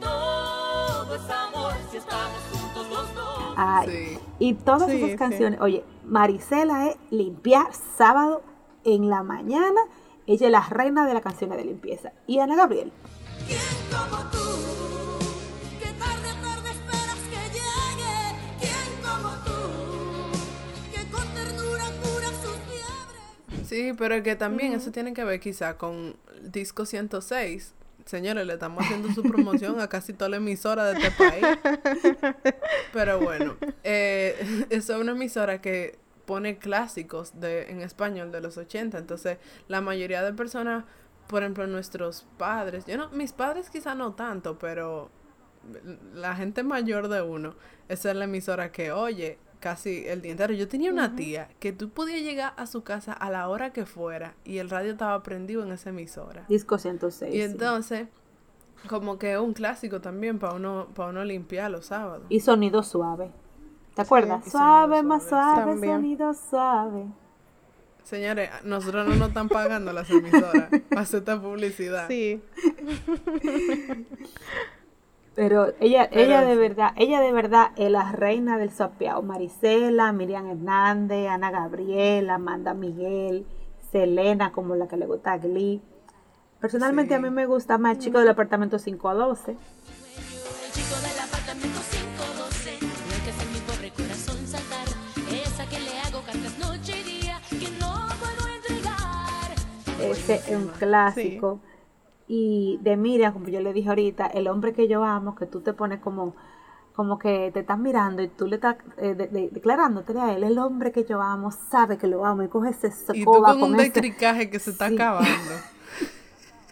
Todo 0.01 1.15
es 1.15 1.31
amor 1.31 1.73
si 1.91 1.99
estamos 1.99 2.41
juntos. 2.51 2.56
Ay. 3.57 4.19
Y 4.39 4.55
todas 4.55 4.91
sí, 4.91 5.03
esas 5.03 5.19
canciones. 5.19 5.61
Oye, 5.61 5.83
Marisela 6.05 6.89
es 6.89 6.97
limpiar 7.11 7.67
sábado 7.97 8.43
en 8.85 9.09
la 9.09 9.23
mañana. 9.23 9.81
Ella 10.27 10.47
es 10.47 10.53
la 10.53 10.61
reina 10.69 11.07
de 11.07 11.15
las 11.15 11.23
canciones 11.23 11.57
de 11.57 11.65
limpieza. 11.65 12.13
Y 12.27 12.39
Ana 12.39 12.57
Gabriel. 12.57 12.93
Sí, 23.65 23.93
pero 23.99 24.23
que 24.23 24.37
también 24.37 24.73
eso 24.75 24.93
tiene 24.93 25.13
que 25.13 25.25
ver 25.25 25.41
quizá 25.41 25.77
con 25.77 26.17
disco 26.41 26.87
106 26.87 27.75
Señores, 28.07 28.47
le 28.47 28.53
estamos 28.53 28.85
haciendo 28.85 29.13
su 29.13 29.25
promoción 29.25 29.81
a 29.81 29.89
casi 29.89 30.13
toda 30.13 30.29
la 30.31 30.37
emisora 30.37 30.85
de 30.85 30.93
este 30.93 31.11
país. 31.11 31.45
Pero 32.93 33.19
bueno, 33.19 33.57
eh, 33.83 34.67
es 34.71 34.89
una 34.91 35.13
emisora 35.13 35.61
que 35.61 35.99
pone 36.25 36.59
clásicos 36.59 37.41
de, 37.41 37.69
en 37.69 37.81
español 37.81 38.31
de 38.31 38.41
los 38.41 38.57
80. 38.57 38.97
Entonces, 38.97 39.39
la 39.67 39.81
mayoría 39.81 40.23
de 40.23 40.33
personas, 40.33 40.85
por 41.27 41.43
ejemplo, 41.43 41.67
nuestros 41.67 42.27
padres, 42.39 42.87
yo 42.87 42.97
no, 42.97 43.09
mis 43.11 43.33
padres 43.33 43.71
quizá 43.71 43.97
no 43.97 44.15
tanto, 44.15 44.57
pero 44.57 45.11
la 46.15 46.37
gente 46.37 46.63
mayor 46.63 47.09
de 47.09 47.23
uno, 47.23 47.57
esa 47.89 48.13
es 48.13 48.17
la 48.17 48.25
emisora 48.25 48.71
que 48.71 48.93
oye 48.93 49.41
casi 49.61 50.07
el 50.07 50.23
día 50.23 50.33
entero. 50.33 50.55
Yo 50.55 50.69
tenía 50.69 50.91
una 50.91 51.17
tía 51.17 51.49
que 51.59 51.73
tú 51.73 51.91
podías 51.91 52.21
llegar 52.23 52.53
a 52.57 52.67
su 52.67 52.83
casa 52.83 53.13
a 53.13 53.31
la 53.31 53.49
hora 53.49 53.73
que 53.73 53.87
fuera 53.87 54.35
y 54.45 54.59
el 54.59 54.71
radio 54.71 54.93
estaba 54.93 55.23
prendido 55.23 55.63
en 55.63 55.73
esa 55.73 55.91
emisora. 55.91 56.45
Disco 56.49 56.79
106. 56.79 57.35
Y 57.35 57.39
sí. 57.39 57.43
entonces, 57.43 58.09
como 58.89 59.19
que 59.19 59.33
es 59.33 59.39
un 59.39 59.53
clásico 59.53 60.01
también 60.01 60.39
para 60.39 60.55
uno, 60.55 60.89
para 60.95 61.11
uno 61.11 61.25
limpiar 61.25 61.71
los 61.71 61.87
sábados. 61.87 62.27
Y 62.29 62.41
sonido 62.41 62.83
suave. 62.83 63.31
¿Te 63.95 64.03
acuerdas? 64.03 64.45
suave, 64.51 65.03
más 65.03 65.27
suave, 65.27 65.55
suave, 65.55 65.73
También. 65.73 65.95
sonido 65.95 66.35
suave. 66.35 67.07
Señores, 68.05 68.51
nosotros 68.63 69.09
no 69.09 69.17
nos 69.17 69.29
están 69.29 69.49
pagando 69.49 69.93
las 69.93 70.09
emisoras 70.11 70.69
para 70.91 71.01
hacer 71.01 71.21
esta 71.21 71.41
publicidad. 71.41 72.07
Sí. 72.07 72.41
Pero 75.37 75.75
ella, 75.81 76.09
Pero 76.11 76.23
ella 76.23 76.41
de 76.45 76.53
sí. 76.55 76.59
verdad, 76.59 76.93
ella 76.97 77.21
de 77.21 77.31
verdad 77.31 77.71
es 77.77 77.91
la 77.91 78.11
reina 78.11 78.57
del 78.59 78.71
sopeado. 78.73 79.23
Marisela, 79.23 80.11
Miriam 80.13 80.47
Hernández, 80.47 81.29
Ana 81.29 81.51
Gabriela, 81.51 82.35
Amanda 82.37 82.73
Miguel, 82.75 83.47
Selena, 83.93 84.51
como 84.53 84.75
la 84.77 84.89
que 84.89 84.97
le 84.97 85.07
gusta 85.07 85.35
a 85.35 85.39
Glee. 85.39 85.83
Personalmente 86.61 87.15
a 87.15 87.19
Sí. 87.19 87.23
mí 87.25 87.31
me 87.31 87.45
gusta 87.47 87.77
más 87.77 87.97
el 87.97 88.03
chico 88.03 88.19
del 88.19 88.29
apartamento 88.29 88.79
512. 88.79 89.53
El 89.53 90.73
chico 90.73 90.97
del 91.03 91.21
apartamento 91.21 91.79
512 91.91 92.79
Lo 92.81 93.25
que 93.25 93.31
hace 93.31 93.47
mi 93.53 93.61
pobre 93.61 93.91
corazón 93.91 94.47
saltar 94.47 94.87
Esa 95.31 95.67
que 95.69 95.79
le 95.81 95.99
hago 96.01 96.23
cartas 96.23 96.59
noche 96.59 96.99
y 97.01 97.21
día 97.21 97.41
Que 97.51 97.69
no 97.79 97.95
puedo 98.19 98.49
entregar 98.57 99.53
Ese 100.01 100.35
es 100.37 100.49
un 100.51 100.69
clásico. 100.69 101.61
Y 102.29 102.79
de 102.83 102.97
Miriam, 102.97 103.33
como 103.33 103.49
yo 103.49 103.61
le 103.61 103.73
dije 103.73 103.89
ahorita, 103.89 104.27
el 104.27 104.49
hombre 104.49 104.73
que 104.73 104.89
yo 104.89 105.05
amo, 105.05 105.37
que 105.37 105.47
tú 105.47 105.61
te 105.61 105.73
pones 105.73 106.01
como, 106.01 106.35
como 106.95 107.19
que 107.19 107.51
te 107.55 107.61
estás 107.61 107.79
mirando 107.79 108.23
y 108.23 108.29
tú 108.29 108.47
le 108.47 108.57
estás 108.57 108.77
eh, 108.97 109.15
de- 109.15 109.29
de- 109.29 109.49
declarándote 109.51 110.19
a 110.19 110.33
él, 110.35 110.43
el 110.43 110.59
hombre 110.59 110.91
que 110.93 111.05
yo 111.05 111.23
amo, 111.23 111.53
sabe 111.53 111.99
que 111.99 112.07
lo 112.09 112.25
amo 112.27 112.43
y 112.43 112.49
coge 112.49 112.71
ese 112.71 112.89
Y 113.15 113.25
tú 113.25 113.33
socoba 113.33 113.53
con 113.55 113.75
un 113.75 113.81
ese- 113.81 113.91
decricaje 113.91 114.51
que 114.51 114.59
se 114.59 114.71
está 114.71 114.89
Sí. 114.89 114.95
acabando. 114.95 115.29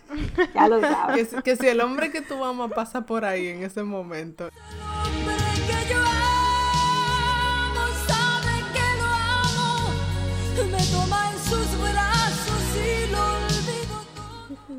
ya 0.54 0.68
lo 0.68 0.80
que, 0.80 0.88
sabes. 0.88 1.28
si- 1.28 1.42
que 1.42 1.56
si 1.56 1.66
el 1.68 1.80
hombre 1.80 2.10
que 2.10 2.20
tú 2.20 2.42
amas 2.44 2.72
pasa 2.72 3.02
por 3.06 3.24
ahí 3.24 3.46
en 3.48 3.62
ese 3.62 3.82
momento. 3.84 4.48
hombre 4.48 5.34
que 5.78 5.94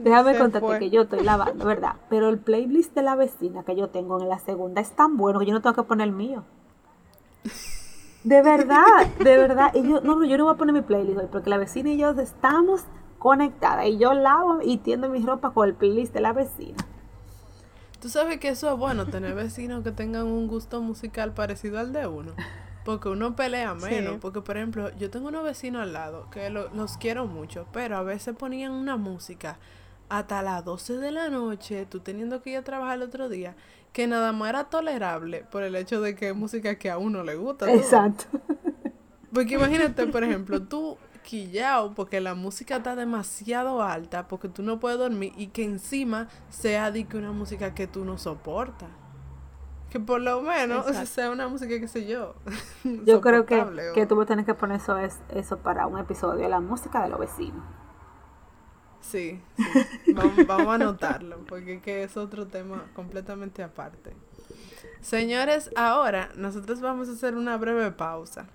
Déjame 0.05 0.37
contarte 0.37 0.67
fue. 0.67 0.79
que 0.79 0.89
yo 0.89 1.01
estoy 1.01 1.23
lavando, 1.23 1.65
¿verdad? 1.65 1.95
Pero 2.09 2.29
el 2.29 2.37
playlist 2.37 2.93
de 2.95 3.01
la 3.01 3.15
vecina 3.15 3.63
que 3.63 3.75
yo 3.75 3.89
tengo 3.89 4.21
en 4.21 4.29
la 4.29 4.39
segunda 4.39 4.79
es 4.79 4.91
tan 4.91 5.17
bueno 5.17 5.39
que 5.39 5.45
yo 5.47 5.53
no 5.53 5.61
tengo 5.61 5.75
que 5.75 5.83
poner 5.83 6.07
el 6.07 6.13
mío. 6.13 6.43
De 8.23 8.41
verdad, 8.41 9.05
de 9.19 9.37
verdad. 9.37 9.71
Y 9.75 9.83
yo, 9.87 10.01
no, 10.01 10.15
no, 10.15 10.25
yo 10.25 10.37
no 10.37 10.45
voy 10.45 10.53
a 10.53 10.57
poner 10.57 10.73
mi 10.73 10.81
playlist 10.81 11.17
hoy 11.19 11.27
porque 11.31 11.49
la 11.49 11.57
vecina 11.57 11.89
y 11.91 11.97
yo 11.97 12.11
estamos 12.11 12.83
conectadas. 13.19 13.85
Y 13.87 13.97
yo 13.97 14.13
lavo 14.13 14.59
y 14.63 14.77
tiendo 14.77 15.09
mi 15.09 15.23
ropa 15.23 15.51
con 15.51 15.67
el 15.69 15.75
playlist 15.75 16.13
de 16.13 16.21
la 16.21 16.33
vecina. 16.33 16.77
Tú 18.01 18.09
sabes 18.09 18.39
que 18.39 18.49
eso 18.49 18.71
es 18.71 18.77
bueno, 18.77 19.05
tener 19.07 19.33
vecinos 19.35 19.83
que 19.83 19.91
tengan 19.91 20.27
un 20.27 20.47
gusto 20.47 20.81
musical 20.81 21.33
parecido 21.33 21.79
al 21.79 21.93
de 21.93 22.07
uno. 22.07 22.31
Porque 22.83 23.09
uno 23.09 23.35
pelea 23.35 23.73
menos. 23.73 24.13
Sí. 24.13 24.19
Porque, 24.21 24.41
por 24.41 24.57
ejemplo, 24.57 24.91
yo 24.97 25.09
tengo 25.09 25.29
unos 25.29 25.43
vecinos 25.43 25.81
al 25.81 25.93
lado 25.93 26.29
que 26.29 26.51
lo- 26.51 26.69
los 26.75 26.97
quiero 26.97 27.25
mucho, 27.25 27.65
pero 27.71 27.97
a 27.97 28.03
veces 28.03 28.35
ponían 28.35 28.71
una 28.73 28.95
música 28.97 29.57
hasta 30.09 30.41
las 30.41 30.63
12 30.65 30.93
de 30.97 31.11
la 31.11 31.29
noche, 31.29 31.85
tú 31.85 31.99
teniendo 31.99 32.41
que 32.41 32.51
ir 32.51 32.57
a 32.57 32.63
trabajar 32.63 32.95
el 32.97 33.03
otro 33.03 33.29
día, 33.29 33.55
que 33.93 34.07
nada 34.07 34.31
más 34.31 34.49
era 34.49 34.65
tolerable 34.65 35.45
por 35.51 35.63
el 35.63 35.75
hecho 35.75 36.01
de 36.01 36.15
que 36.15 36.29
es 36.29 36.35
música 36.35 36.75
que 36.77 36.89
a 36.91 36.97
uno 36.97 37.23
le 37.23 37.35
gusta. 37.35 37.65
¿tú? 37.65 37.71
Exacto. 37.71 38.25
Porque 39.33 39.55
imagínate, 39.55 40.07
por 40.07 40.23
ejemplo, 40.23 40.61
tú 40.61 40.97
quillao 41.23 41.93
porque 41.93 42.21
la 42.21 42.35
música 42.35 42.77
está 42.77 42.95
demasiado 42.95 43.81
alta, 43.81 44.27
porque 44.27 44.47
tú 44.47 44.61
no 44.63 44.79
puedes 44.79 44.97
dormir 44.99 45.33
y 45.35 45.47
que 45.47 45.63
encima 45.65 46.27
sea 46.49 46.91
de 46.91 47.05
que 47.05 47.17
una 47.17 47.31
música 47.31 47.73
que 47.73 47.87
tú 47.87 48.05
no 48.05 48.17
soportas. 48.17 48.87
Que 49.89 49.99
por 49.99 50.21
lo 50.21 50.41
menos 50.41 50.85
sea 51.09 51.31
una 51.31 51.47
música, 51.47 51.79
qué 51.79 51.87
sé 51.87 52.05
yo. 52.05 52.35
Yo 53.05 53.19
creo 53.21 53.45
que, 53.45 53.59
o- 53.59 53.93
que 53.93 54.05
tú 54.05 54.23
tener 54.25 54.45
que 54.45 54.53
poner 54.53 54.77
eso, 54.79 54.97
es, 54.97 55.19
eso 55.29 55.57
para 55.57 55.87
un 55.87 55.97
episodio, 55.97 56.47
la 56.47 56.59
música 56.61 57.03
de 57.03 57.09
los 57.09 57.19
vecinos. 57.19 57.63
Sí, 59.09 59.39
sí. 60.05 60.13
Vamos, 60.13 60.47
vamos 60.47 60.67
a 60.67 60.73
anotarlo, 60.75 61.39
porque 61.47 61.79
que 61.79 62.03
es 62.03 62.17
otro 62.17 62.47
tema 62.47 62.85
completamente 62.93 63.63
aparte. 63.63 64.13
Señores, 65.01 65.69
ahora 65.75 66.29
nosotros 66.35 66.81
vamos 66.81 67.09
a 67.09 67.11
hacer 67.11 67.35
una 67.35 67.57
breve 67.57 67.91
pausa. 67.91 68.47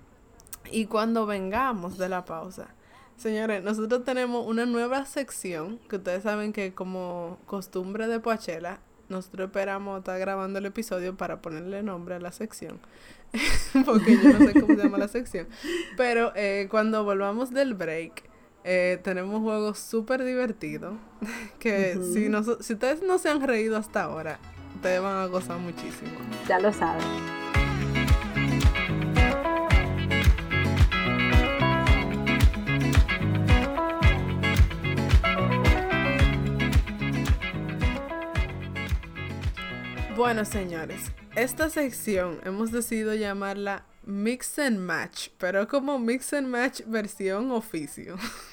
Y 0.71 0.87
cuando 0.87 1.27
vengamos 1.27 1.99
de 1.99 2.09
la 2.09 2.25
pausa, 2.25 2.69
señores, 3.17 3.63
nosotros 3.63 4.05
tenemos 4.05 4.47
una 4.47 4.67
nueva 4.67 5.05
sección 5.07 5.79
que 5.89 5.97
ustedes 5.97 6.25
saben 6.25 6.53
que 6.53 6.75
como 6.75 7.39
costumbre 7.47 8.09
de 8.09 8.21
Poachela, 8.21 8.81
nosotros 9.09 9.47
esperamos 9.47 9.99
estar 9.99 10.19
grabando 10.19 10.59
el 10.59 10.67
episodio 10.67 11.17
para 11.17 11.43
ponerle 11.43 11.83
nombre 11.83 12.17
a 12.17 12.21
la 12.21 12.33
sección. 12.33 12.81
porque 13.85 14.17
yo 14.17 14.33
no 14.33 14.39
sé 14.39 14.61
cómo 14.61 14.75
se 14.75 14.83
llama 14.83 14.99
la 14.99 15.09
sección. 15.09 15.49
Pero 15.97 16.33
eh, 16.35 16.69
cuando 16.71 17.05
volvamos 17.05 17.51
del 17.51 17.75
break, 17.75 18.30
eh, 18.65 19.01
tenemos 19.03 19.37
un 19.37 19.43
juego 19.43 19.75
súper 19.75 20.25
divertido. 20.25 20.99
Que 21.59 21.99
si, 22.15 22.31
no, 22.31 22.43
si 22.43 22.73
ustedes 22.73 23.03
no 23.03 23.19
se 23.19 23.29
han 23.29 23.47
reído 23.47 23.77
hasta 23.77 24.05
ahora, 24.05 24.39
ustedes 24.77 25.03
van 25.03 25.19
a 25.19 25.27
gozar 25.27 25.59
muchísimo. 25.59 26.13
Ya 26.49 26.59
lo 26.59 26.73
saben. 26.73 27.05
Bueno, 40.17 40.45
señores, 40.45 41.13
esta 41.35 41.71
sección 41.71 42.41
hemos 42.45 42.73
decidido 42.73 43.15
llamarla 43.15 43.87
Mix 44.05 44.59
and 44.59 44.79
Match, 44.79 45.29
pero 45.39 45.67
como 45.67 45.99
Mix 45.99 46.35
and 46.35 46.47
Match 46.47 46.83
versión 46.87 47.51
oficio. 47.51 48.17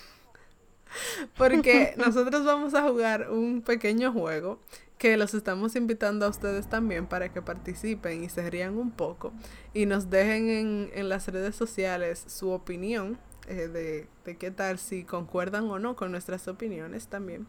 Porque 1.37 1.93
nosotros 1.97 2.45
vamos 2.45 2.73
a 2.73 2.83
jugar 2.83 3.31
un 3.31 3.61
pequeño 3.61 4.11
juego 4.11 4.59
que 4.97 5.15
los 5.17 5.33
estamos 5.33 5.75
invitando 5.75 6.25
a 6.25 6.29
ustedes 6.29 6.67
también 6.69 7.05
para 7.05 7.31
que 7.31 7.41
participen 7.41 8.23
y 8.23 8.29
se 8.29 8.49
rían 8.49 8.77
un 8.77 8.91
poco 8.91 9.31
y 9.73 9.85
nos 9.85 10.09
dejen 10.09 10.49
en, 10.49 10.89
en 10.93 11.09
las 11.09 11.27
redes 11.27 11.55
sociales 11.55 12.23
su 12.27 12.49
opinión 12.49 13.19
eh, 13.47 13.67
de, 13.67 14.07
de 14.25 14.37
qué 14.37 14.51
tal 14.51 14.79
si 14.79 15.03
concuerdan 15.03 15.65
o 15.69 15.79
no 15.79 15.95
con 15.95 16.11
nuestras 16.11 16.47
opiniones 16.47 17.07
también. 17.07 17.47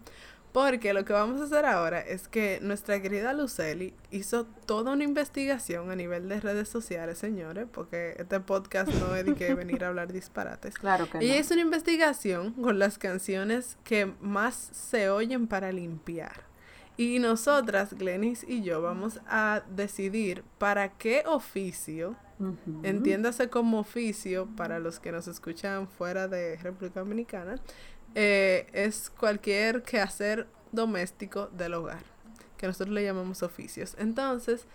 Porque 0.52 0.94
lo 0.94 1.04
que 1.04 1.12
vamos 1.12 1.40
a 1.40 1.44
hacer 1.44 1.66
ahora 1.66 2.00
es 2.00 2.26
que 2.26 2.58
nuestra 2.62 3.00
querida 3.02 3.32
Luceli 3.34 3.94
hizo 4.11 4.46
toda 4.66 4.92
una 4.92 5.04
investigación 5.04 5.90
a 5.90 5.94
nivel 5.96 6.28
de 6.28 6.40
redes 6.40 6.68
sociales, 6.68 7.18
señores, 7.18 7.66
porque 7.70 8.14
este 8.18 8.40
podcast 8.40 8.90
no 8.94 9.14
es 9.14 9.26
de 9.26 9.34
que 9.34 9.54
venir 9.54 9.84
a 9.84 9.88
hablar 9.88 10.12
disparates. 10.12 10.74
Claro 10.74 11.08
que 11.08 11.18
Ella 11.18 11.34
no. 11.34 11.40
hizo 11.40 11.54
una 11.54 11.62
investigación 11.62 12.52
con 12.54 12.78
las 12.78 12.98
canciones 12.98 13.76
que 13.84 14.06
más 14.20 14.54
se 14.72 15.11
oyen 15.11 15.46
para 15.46 15.70
limpiar. 15.70 16.48
Y 16.96 17.20
nosotras, 17.20 17.94
Glenis 17.94 18.44
y 18.48 18.62
yo, 18.62 18.82
vamos 18.82 19.20
a 19.28 19.62
decidir 19.70 20.42
para 20.58 20.88
qué 20.88 21.22
oficio, 21.26 22.16
entiéndase 22.82 23.48
como 23.50 23.78
oficio 23.78 24.48
para 24.56 24.80
los 24.80 24.98
que 24.98 25.12
nos 25.12 25.28
escuchan 25.28 25.87
fuera 25.87 26.26
de 26.26 26.56
República 26.56 26.98
Dominicana, 27.00 27.54
eh, 28.20 28.66
es 28.72 29.11
cualquier 29.11 29.85
quehacer 29.85 30.48
doméstico 30.72 31.46
del 31.52 31.74
hogar, 31.74 32.02
que 32.57 32.66
nosotros 32.66 32.92
le 32.92 33.04
llamamos 33.04 33.44
oficios. 33.44 33.94
Entonces, 33.96 34.66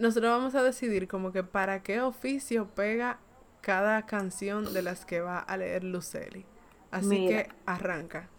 nosotros 0.00 0.32
vamos 0.32 0.56
a 0.56 0.64
decidir 0.64 1.06
como 1.06 1.30
que 1.30 1.44
para 1.44 1.84
qué 1.84 2.00
oficio 2.00 2.66
pega 2.74 3.20
cada 3.60 4.04
canción 4.04 4.74
de 4.74 4.82
las 4.82 5.04
que 5.04 5.20
va 5.20 5.38
a 5.38 5.56
leer 5.56 5.84
Luceli. 5.84 6.44
Así 6.90 7.06
Mira. 7.06 7.44
que 7.44 7.50
arranca. 7.66 8.30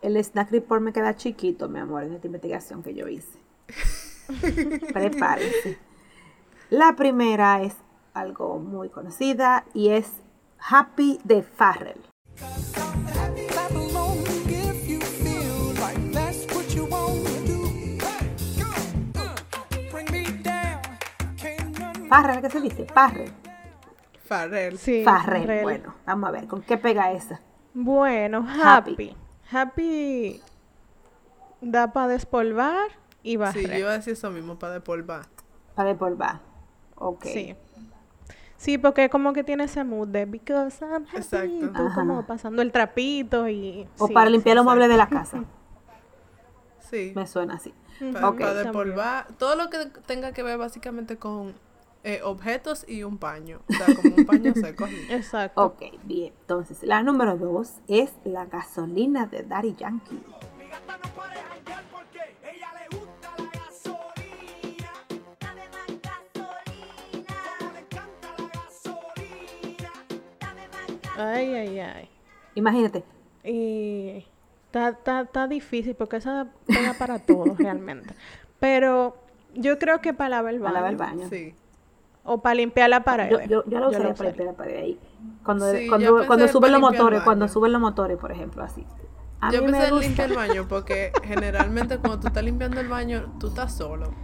El 0.00 0.16
snack 0.16 0.50
report 0.50 0.82
me 0.82 0.92
queda 0.92 1.14
chiquito, 1.14 1.68
mi 1.68 1.78
amor, 1.78 2.02
en 2.02 2.14
esta 2.14 2.26
investigación 2.26 2.82
que 2.82 2.94
yo 2.94 3.06
hice. 3.06 3.38
Prepárense. 4.92 5.78
La 6.70 6.96
primera 6.96 7.62
es 7.62 7.76
algo 8.14 8.58
muy 8.58 8.88
conocida 8.88 9.64
y 9.74 9.90
es 9.90 10.10
Happy 10.58 11.20
de 11.22 11.44
Farrell. 11.44 12.00
Farrell, 22.12 22.42
¿qué 22.42 22.50
se 22.50 22.60
dice? 22.60 22.86
Farrell. 22.92 23.32
Farrell. 24.24 24.76
Sí, 24.78 25.02
Farrell. 25.02 25.42
Farrell. 25.46 25.62
Bueno, 25.62 25.94
vamos 26.04 26.28
a 26.28 26.32
ver, 26.32 26.46
¿con 26.46 26.60
qué 26.60 26.76
pega 26.76 27.10
esa? 27.12 27.40
Bueno, 27.72 28.46
Happy. 28.46 28.92
happy. 28.92 29.16
Happy 29.50 30.42
da 31.62 31.92
para 31.92 32.08
despolvar 32.08 32.90
y 33.22 33.30
Sí, 33.30 33.36
barrer. 33.38 33.70
yo 33.70 33.78
iba 33.78 33.90
a 33.90 33.94
decir 33.94 34.12
eso 34.12 34.30
mismo 34.30 34.58
para 34.58 34.74
despolvar. 34.74 35.26
Para 35.74 35.88
despolvar. 35.88 36.40
Ok. 36.96 37.24
Sí. 37.24 37.56
Sí, 38.58 38.76
porque 38.76 39.08
como 39.08 39.32
que 39.32 39.42
tiene 39.42 39.64
ese 39.64 39.82
mood 39.82 40.08
de 40.08 40.26
because 40.26 40.84
I'm 40.84 41.06
happy. 41.06 41.16
Exacto. 41.16 41.72
Tú 41.72 41.94
como 41.94 42.26
pasando 42.26 42.60
el 42.60 42.72
trapito 42.72 43.48
y... 43.48 43.88
O 43.98 44.06
sí, 44.08 44.12
para 44.12 44.28
limpiar 44.28 44.56
los 44.56 44.64
sí, 44.64 44.66
muebles 44.66 44.90
de 44.90 44.96
la 44.98 45.08
casa. 45.08 45.44
Sí, 46.78 47.12
Me 47.16 47.26
suena 47.26 47.54
así. 47.54 47.72
para, 48.12 48.52
despolvar. 48.52 49.28
Todo 49.38 49.56
lo 49.56 49.70
que 49.70 49.86
tenga 50.06 50.32
que 50.32 50.42
ver 50.42 50.58
básicamente 50.58 51.16
con 51.16 51.54
eh, 52.04 52.20
objetos 52.22 52.84
y 52.88 53.02
un 53.04 53.18
paño. 53.18 53.60
O 53.68 53.72
sea, 53.72 53.94
como 53.94 54.14
un 54.16 54.26
paño 54.26 54.52
seco. 54.54 54.86
Exacto. 55.10 55.64
Ok, 55.64 55.82
bien. 56.04 56.32
Entonces, 56.40 56.82
la 56.82 57.02
número 57.02 57.36
dos 57.36 57.74
es 57.88 58.12
la 58.24 58.46
gasolina 58.46 59.26
de 59.26 59.42
Daddy 59.44 59.74
Yankee. 59.76 60.20
Mi 60.58 60.68
gata 60.68 60.96
no 60.98 61.14
para 61.14 61.34
de 61.34 61.40
janguear 61.42 61.82
porque 61.92 62.18
ella 62.42 62.68
le 62.78 62.96
gusta 62.96 63.28
la 63.38 63.60
gasolina. 63.60 64.92
Dame 65.40 65.62
más 65.70 65.86
gasolina, 66.02 67.34
Como 67.58 67.72
le 67.72 67.80
encanta 67.80 68.28
la 68.38 68.48
gasolina. 68.60 69.92
dame 70.40 70.68
más 70.68 70.86
gasolina. 71.02 71.32
Ay, 71.32 71.54
ay, 71.54 71.78
ay. 71.80 72.08
Imagínate, 72.54 73.04
Y 73.44 74.26
está, 74.66 74.88
está, 74.90 75.20
está 75.22 75.46
difícil 75.48 75.94
porque 75.94 76.16
esa 76.16 76.48
pega 76.66 76.94
para 76.94 77.18
todo 77.20 77.44
realmente. 77.58 78.14
Pero 78.60 79.16
yo 79.54 79.78
creo 79.78 80.00
que 80.00 80.12
para 80.14 80.30
lavar 80.30 80.54
el 80.54 80.60
para 80.60 80.80
baño. 80.80 80.98
lavar 80.98 81.12
el 81.14 81.18
baño. 81.18 81.28
Sí. 81.30 81.54
O 82.24 82.40
para 82.40 82.54
limpiar 82.54 82.88
la 82.90 83.02
pared. 83.04 83.30
Yo, 83.30 83.40
yo, 83.42 83.64
yo 83.66 83.80
la 83.80 83.90
para 84.14 84.28
limpiar 84.30 84.46
la 84.48 84.52
pared 84.54 84.76
ahí. 84.76 85.00
Cuando, 85.44 85.72
Sí, 85.72 85.88
cuando, 85.88 86.26
cuando 86.26 86.44
en 86.44 86.52
suben 86.52 86.72
los 86.72 86.80
motores, 86.80 87.22
cuando 87.22 87.48
suben 87.48 87.72
los 87.72 87.80
motores, 87.80 88.16
por 88.18 88.30
ejemplo, 88.30 88.62
así. 88.62 88.86
A 89.40 89.50
Yo 89.50 89.58
mí 89.60 89.66
pensé 89.66 89.80
me 89.80 89.84
en 89.86 89.90
gusta. 89.90 90.06
limpiar 90.06 90.30
el 90.30 90.36
baño 90.36 90.66
porque 90.68 91.10
generalmente 91.24 91.98
cuando 91.98 92.20
tú 92.20 92.28
estás 92.28 92.44
limpiando 92.44 92.80
el 92.80 92.88
baño, 92.88 93.32
tú 93.40 93.48
estás 93.48 93.74
solo. 93.74 94.14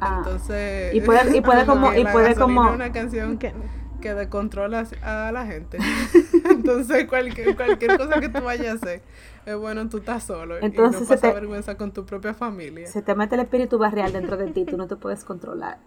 Ah, 0.00 0.16
Entonces. 0.18 0.94
y 0.94 1.00
puede- 1.00 1.36
y 1.36 1.40
puede 1.42 1.66
como- 1.66 1.92
y 1.92 2.04
la 2.04 2.12
puede 2.12 2.34
como- 2.36 2.68
es 2.68 2.74
una 2.74 2.92
canción 2.92 3.36
Que- 3.38 3.52
que 4.00 4.14
descontrola 4.14 4.86
a 5.02 5.30
la 5.32 5.44
gente. 5.46 5.78
Entonces, 6.50 7.06
cualquier, 7.08 7.56
cualquier 7.56 7.98
cosa 7.98 8.20
que 8.20 8.28
tú 8.28 8.42
vayas 8.42 8.68
a 8.68 8.72
hacer, 8.76 9.02
es 9.44 9.56
bueno, 9.56 9.88
tú 9.88 9.98
estás 9.98 10.22
solo. 10.22 10.56
Entonces 10.58 11.02
y 11.02 11.04
se 11.04 11.14
pasa 11.14 11.28
te- 11.28 11.34
vergüenza 11.34 11.76
con 11.76 11.92
tu 11.92 12.06
propia 12.06 12.32
familia. 12.32 12.86
Se 12.86 13.02
te 13.02 13.14
mete 13.16 13.34
el 13.34 13.40
espíritu 13.42 13.76
barrial 13.76 14.12
dentro 14.12 14.36
de 14.36 14.46
ti, 14.52 14.64
tú 14.64 14.76
no 14.76 14.86
te 14.86 14.94
puedes 14.96 15.24
controlar. 15.24 15.78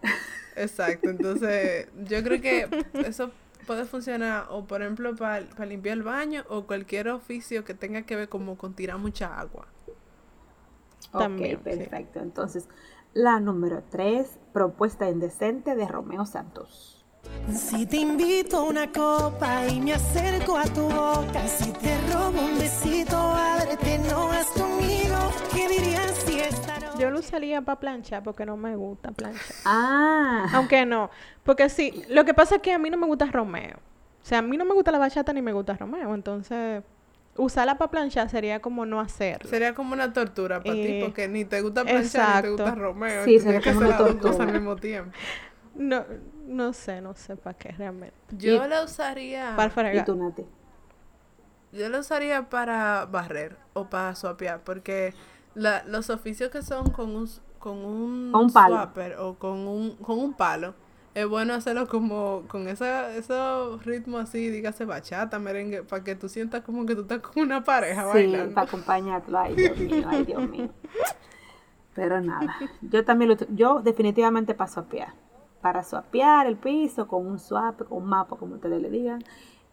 Exacto. 0.56 1.10
Entonces, 1.10 1.88
yo 2.06 2.24
creo 2.24 2.42
que 2.42 2.68
eso 3.06 3.32
puede 3.66 3.86
funcionar, 3.86 4.48
o 4.50 4.66
por 4.66 4.82
ejemplo, 4.82 5.16
para 5.16 5.42
limpiar 5.66 5.98
el 5.98 6.04
baño, 6.04 6.44
o 6.50 6.66
cualquier 6.66 7.10
oficio 7.10 7.64
que 7.64 7.74
tenga 7.74 8.04
que 8.04 8.16
ver 8.16 8.30
como 8.30 8.58
con 8.58 8.74
tirar 8.74 8.98
mucha 8.98 9.40
agua. 9.40 9.68
También, 11.18 11.58
ok, 11.58 11.62
sí. 11.72 11.78
perfecto. 11.78 12.20
Entonces, 12.20 12.68
la 13.14 13.40
número 13.40 13.84
tres, 13.90 14.40
propuesta 14.54 15.10
indecente 15.10 15.76
de 15.76 15.88
Romeo 15.88 16.26
Santos. 16.26 16.93
Si 17.54 17.86
te 17.86 17.98
invito 17.98 18.58
a 18.58 18.64
una 18.64 18.92
copa 18.92 19.68
y 19.68 19.80
me 19.82 19.94
acerco 19.94 20.58
a 20.58 20.64
tu 20.66 20.84
boca, 20.84 21.48
si 21.48 21.72
te 21.74 21.98
robo 22.12 22.42
un 22.42 22.58
besito, 22.58 23.18
ábrete, 23.18 24.00
no 24.10 24.28
vas 24.28 24.48
conmigo. 24.48 25.18
¿Qué 25.54 25.68
dirías 25.68 26.16
si 26.26 26.40
esta? 26.40 26.98
Yo 26.98 27.10
lo 27.12 27.20
usaría 27.20 27.62
para 27.62 27.80
planchar 27.80 28.24
porque 28.24 28.46
no 28.46 28.56
me 28.56 28.76
gusta 28.76 29.12
planchar. 29.12 29.42
Ah, 29.66 30.48
Aunque 30.54 30.86
no, 30.86 31.10
porque 31.44 31.70
sí, 31.70 32.04
lo 32.10 32.24
que 32.24 32.34
pasa 32.34 32.56
es 32.56 32.62
que 32.62 32.72
a 32.74 32.80
mí 32.80 32.90
no 32.90 32.98
me 32.98 33.08
gusta 33.08 33.26
Romeo. 33.26 33.78
O 34.22 34.26
sea, 34.26 34.40
a 34.40 34.42
mí 34.42 34.56
no 34.56 34.64
me 34.66 34.74
gusta 34.74 34.92
la 34.92 35.00
bachata 35.00 35.34
ni 35.34 35.42
me 35.42 35.52
gusta 35.52 35.76
Romeo. 35.76 36.16
Entonces, 36.16 36.82
usarla 37.36 37.78
para 37.78 37.92
planchar 37.92 38.30
sería 38.30 38.62
como 38.62 38.86
no 38.86 39.02
hacerlo. 39.02 39.50
Sería 39.50 39.76
como 39.76 39.94
una 39.94 40.14
tortura 40.14 40.62
para 40.64 40.76
ti, 40.76 40.82
Eh, 40.82 41.02
porque 41.04 41.28
ni 41.28 41.44
te 41.44 41.62
gusta 41.62 41.84
planchar 41.84 42.36
ni 42.46 42.56
te 42.56 42.64
gusta 42.64 42.76
Romeo. 42.76 43.26
Sí, 43.26 43.40
sería 43.40 43.62
como 43.62 43.80
una 43.86 43.98
tortura. 43.98 44.44
al 44.46 44.54
mismo 44.54 44.76
tiempo. 44.78 45.12
No, 45.76 46.06
no 46.46 46.74
sé, 46.74 47.02
no 47.02 47.16
sé 47.16 47.36
para 47.38 47.58
qué 47.58 47.72
realmente. 47.72 48.16
Yo 48.32 48.68
la 48.68 48.84
usaría. 48.84 49.54
Para 49.56 49.68
y 49.68 49.72
fregar. 49.72 50.06
tú, 50.06 50.16
Nati. 50.16 50.44
Yo 51.72 51.90
la 51.90 52.00
usaría 52.00 52.50
para 52.50 53.06
barrer 53.06 53.58
o 53.74 53.90
para 53.90 54.14
suapear, 54.16 54.62
porque 54.64 55.14
la- 55.56 55.84
los 55.86 56.10
oficios 56.10 56.52
que 56.52 56.62
son 56.62 56.92
con 56.92 57.16
un, 57.16 57.28
con 57.60 57.78
un, 57.84 58.32
un 58.36 58.54
palo. 58.54 58.76
swapper 58.76 59.16
o 59.20 59.36
con 59.40 59.68
un, 59.68 59.96
con 59.98 60.20
un 60.20 60.34
palo, 60.34 60.76
es 61.16 61.28
bueno 61.28 61.54
hacerlo 61.56 61.88
como 61.88 62.44
con 62.48 62.68
esa, 62.68 63.16
esos 63.16 63.84
ritmos 63.86 64.24
así, 64.24 64.50
dígase 64.50 64.86
bachata, 64.86 65.40
merengue, 65.40 65.84
para 65.84 66.04
que 66.04 66.16
tú 66.16 66.30
sientas 66.30 66.62
como 66.64 66.86
que 66.86 66.96
tú 66.96 67.02
estás 67.02 67.20
con 67.20 67.44
una 67.44 67.64
pareja 67.64 68.04
Sí, 68.04 68.08
bailando. 68.08 68.54
para 68.54 68.68
acompañarlo. 68.68 69.40
Ay, 69.40 69.56
Dios 69.56 69.78
mío, 69.78 70.08
ay, 70.10 70.24
Dios 70.26 70.44
mío. 70.50 70.70
Pero 71.96 72.22
nada, 72.22 72.56
yo 72.82 73.06
también 73.06 73.30
lo, 73.32 73.38
yo 73.50 73.82
definitivamente 73.82 74.54
para 74.56 74.70
suapear. 74.72 75.14
Para 75.64 75.82
suapear 75.82 76.46
el 76.46 76.58
piso 76.58 77.08
con 77.08 77.26
un 77.26 77.40
swap, 77.40 77.88
con 77.88 78.04
un 78.04 78.10
mapa, 78.10 78.36
como 78.36 78.56
ustedes 78.56 78.82
le 78.82 78.90
digan. 78.90 79.24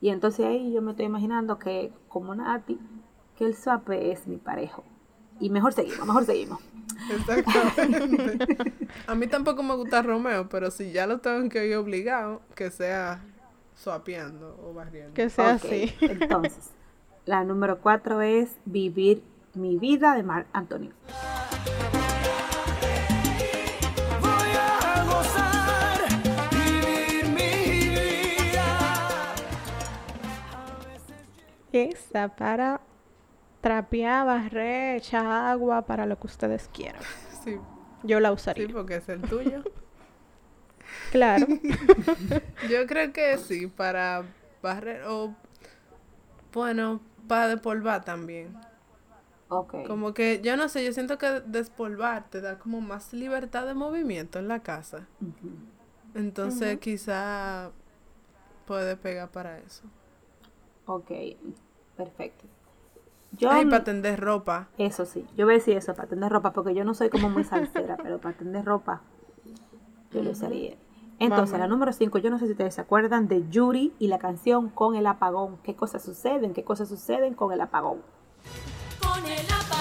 Y 0.01 0.09
entonces 0.11 0.47
ahí 0.47 0.73
yo 0.73 0.81
me 0.81 0.93
estoy 0.93 1.07
imaginando 1.07 1.59
que, 1.59 1.93
como 2.09 2.35
Nati, 2.35 2.79
que 3.37 3.45
el 3.45 3.57
swap 3.57 3.91
es 3.91 4.29
mi 4.29 4.37
parejo. 4.37 4.85
Y 5.41 5.51
mejor 5.51 5.73
seguimos, 5.73 6.07
mejor 6.07 6.25
seguimos. 6.25 6.61
Exactamente. 7.11 8.73
A 9.07 9.15
mí 9.17 9.27
tampoco 9.27 9.65
me 9.65 9.75
gusta 9.75 10.01
Romeo, 10.01 10.49
pero 10.49 10.71
si 10.71 10.93
ya 10.93 11.09
lo 11.09 11.19
tengo 11.19 11.49
que 11.49 11.67
ir 11.67 11.77
obligado, 11.77 12.41
que 12.55 12.71
sea 12.71 13.25
suapeando 13.75 14.61
o 14.65 14.73
barriendo. 14.73 15.15
Que 15.15 15.29
sea 15.29 15.55
así. 15.55 15.93
Entonces, 16.01 16.71
la 17.27 17.43
número 17.43 17.81
cuatro 17.81 18.21
es 18.21 18.59
Vivir 18.65 19.25
mi 19.55 19.77
vida 19.77 20.15
de 20.15 20.23
Marc 20.23 20.47
Anthony. 20.53 20.91
Esa 31.73 32.29
para 32.29 32.81
trapear, 33.61 34.27
barrer, 34.27 34.97
echar 34.97 35.27
agua, 35.27 35.83
para 35.83 36.07
lo 36.07 36.19
que 36.19 36.27
ustedes 36.27 36.69
quieran. 36.73 37.03
Sí, 37.45 37.57
Yo 38.03 38.21
la 38.21 38.29
sí, 38.31 38.35
usaría. 38.35 38.69
porque 38.69 38.97
es 38.97 39.09
el 39.09 39.23
tuyo. 39.23 39.63
Claro. 41.11 41.47
Yo 42.69 42.87
creo 42.87 43.13
que 43.13 43.39
sí, 43.39 43.67
para 43.67 44.25
barrer 44.63 45.05
o, 45.07 45.35
bueno, 46.53 47.01
para 47.29 47.49
despolvar 47.49 48.05
también. 48.05 48.57
Ok. 49.49 49.75
Como 49.87 50.15
que, 50.15 50.41
yo 50.43 50.57
no 50.57 50.69
sé, 50.69 50.85
yo 50.85 50.93
siento 50.93 51.19
que 51.19 51.41
despolvar 51.47 52.29
te 52.31 52.41
da 52.41 52.59
como 52.59 52.81
más 52.81 53.13
libertad 53.13 53.67
de 53.67 53.75
movimiento 53.75 54.39
en 54.39 54.47
la 54.49 54.61
casa. 54.61 55.07
Entonces 56.15 56.79
quizá 56.79 57.71
puede 58.67 58.97
pegar 58.97 59.31
para 59.31 59.59
eso. 59.59 59.83
Ok, 60.93 61.11
perfecto. 61.97 62.47
Yo, 63.39 63.49
Ay, 63.49 63.65
para 63.67 63.85
tender 63.85 64.19
ropa. 64.19 64.67
eso 64.77 65.05
sí, 65.05 65.25
yo 65.37 65.47
voy 65.47 65.55
a 65.55 65.59
decir 65.59 65.77
eso, 65.77 65.95
para 65.95 66.09
tender 66.09 66.33
ropa, 66.33 66.53
porque 66.53 66.75
yo 66.75 66.85
no 66.85 66.95
soy 66.95 67.11
como 67.11 67.31
muy 67.31 67.45
salsera, 67.45 67.97
pero 68.03 68.19
para 68.19 68.37
tender 68.37 68.65
ropa, 68.65 69.03
yo 70.13 70.25
lo 70.25 70.31
usaría. 70.31 70.75
Entonces, 71.21 71.53
Mamá. 71.53 71.65
la 71.65 71.69
número 71.69 71.93
5, 71.93 72.19
yo 72.19 72.31
no 72.31 72.41
sé 72.41 72.47
si 72.47 72.53
ustedes 72.53 72.75
se 72.75 72.81
acuerdan 72.81 73.29
de 73.29 73.49
Yuri 73.51 73.93
y 74.01 74.09
la 74.09 74.19
canción 74.19 74.69
Con 74.71 74.97
el 74.97 75.07
apagón. 75.07 75.59
¿Qué 75.63 75.77
cosas 75.77 76.03
suceden? 76.03 76.55
¿Qué 76.55 76.65
cosas 76.65 76.89
suceden 76.89 77.35
con 77.35 77.53
el 77.53 77.61
apagón? 77.61 77.99
Con 79.01 79.25
el 79.27 79.47
apagón, 79.47 79.80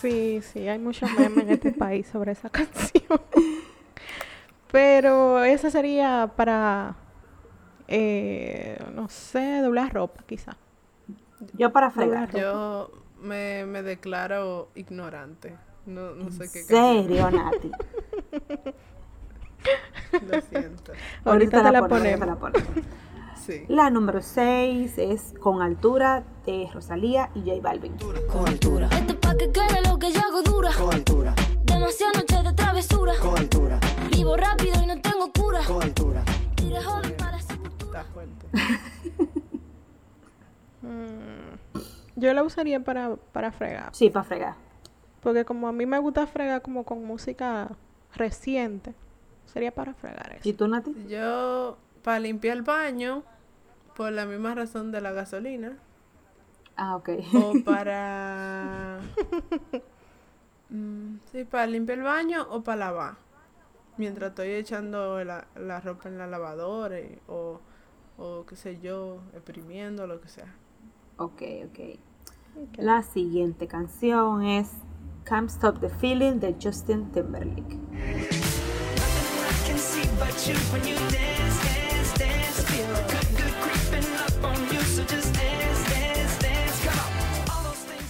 Sí, 0.00 0.40
sí, 0.42 0.68
hay 0.68 0.78
muchos 0.78 1.10
memes 1.12 1.44
en 1.44 1.50
este 1.50 1.72
país 1.72 2.06
sobre 2.08 2.32
esa 2.32 2.48
canción. 2.50 3.20
Pero 4.72 5.42
esa 5.42 5.70
sería 5.70 6.32
para, 6.36 6.94
eh, 7.88 8.78
no 8.94 9.08
sé, 9.08 9.60
doblar 9.60 9.92
ropa, 9.92 10.22
quizá. 10.26 10.56
Yo 11.54 11.72
para 11.72 11.90
fregar. 11.90 12.30
Yo 12.34 12.90
me, 13.20 13.66
me 13.66 13.82
declaro 13.82 14.68
ignorante. 14.74 15.56
No, 15.86 16.14
no 16.14 16.30
sé 16.30 16.44
¿En 16.44 16.50
qué 16.52 16.66
canción. 16.66 17.02
serio, 17.04 17.30
Nati? 17.32 17.70
Lo 20.26 20.40
siento. 20.42 20.92
Ahorita 21.24 21.62
te 21.62 21.72
la 21.72 21.88
ponemos, 21.88 21.88
ponemos. 21.88 22.20
te 22.20 22.26
la 22.26 22.36
ponemos. 22.36 22.84
Sí. 23.34 23.64
La 23.68 23.90
número 23.90 24.20
6 24.20 24.98
es 24.98 25.34
Con 25.40 25.62
altura 25.62 26.22
de 26.46 26.68
Rosalía 26.72 27.30
y 27.34 27.40
J 27.40 27.60
Balvin. 27.62 27.94
Con 28.30 28.46
altura, 28.46 28.88
pa' 29.30 29.36
que 29.36 29.50
quede 29.52 29.80
lo 29.88 29.98
que 29.98 30.12
yo 30.12 30.20
hago 30.20 30.42
dura. 30.42 30.70
con 30.76 30.92
altura, 30.94 31.34
Demasiadas 31.64 32.16
noches 32.16 32.44
de 32.44 32.52
travesura. 32.54 33.12
con 33.20 33.38
altura, 33.38 33.78
Vivo 34.10 34.36
rápido 34.36 34.82
y 34.82 34.86
no 34.86 35.00
tengo 35.00 35.30
cura. 35.32 35.60
con 35.66 35.82
altura. 35.82 36.22
Joven 36.84 37.14
para 37.18 37.32
la 37.32 37.42
sepultura. 37.42 38.06
Mm, 40.82 41.56
Yo 42.16 42.32
la 42.32 42.42
usaría 42.42 42.80
para, 42.80 43.16
para 43.16 43.52
fregar. 43.52 43.90
Sí, 43.94 44.08
para 44.08 44.24
fregar. 44.24 44.54
Porque 45.22 45.44
como 45.44 45.68
a 45.68 45.72
mí 45.72 45.84
me 45.84 45.98
gusta 45.98 46.26
fregar 46.26 46.62
como 46.62 46.84
con 46.84 47.04
música 47.04 47.68
reciente, 48.14 48.94
sería 49.44 49.72
para 49.72 49.92
fregar 49.92 50.32
eso. 50.32 50.48
¿Y 50.48 50.54
tú, 50.54 50.66
Nati? 50.68 50.94
Yo, 51.08 51.76
para 52.02 52.18
limpiar 52.18 52.56
el 52.56 52.62
baño, 52.62 53.22
por 53.94 54.10
la 54.12 54.24
misma 54.24 54.54
razón 54.54 54.90
de 54.90 55.02
la 55.02 55.12
gasolina, 55.12 55.76
Ah, 56.82 56.96
ok. 56.96 57.10
o 57.34 57.54
para... 57.64 59.00
Mm, 60.70 61.16
sí, 61.30 61.44
para 61.44 61.66
limpiar 61.66 61.98
el 61.98 62.04
baño 62.04 62.46
o 62.48 62.62
para 62.62 62.76
lavar. 62.78 63.14
Mientras 63.98 64.30
estoy 64.30 64.48
echando 64.52 65.22
la, 65.24 65.46
la 65.56 65.80
ropa 65.80 66.08
en 66.08 66.16
la 66.16 66.26
lavadora 66.26 66.98
y- 67.00 67.18
o, 67.28 67.60
o 68.16 68.46
qué 68.46 68.56
sé 68.56 68.78
yo, 68.80 69.18
exprimiendo, 69.34 70.06
lo 70.06 70.20
que 70.20 70.28
sea. 70.28 70.54
Ok, 71.18 71.42
ok. 71.66 71.98
La 72.78 73.02
siguiente 73.02 73.66
canción 73.66 74.42
es 74.42 74.70
Can't 75.24 75.50
Stop 75.50 75.80
the 75.80 75.90
Feeling 75.90 76.40
de 76.40 76.56
Justin 76.62 77.10
Timberlake. 77.12 77.78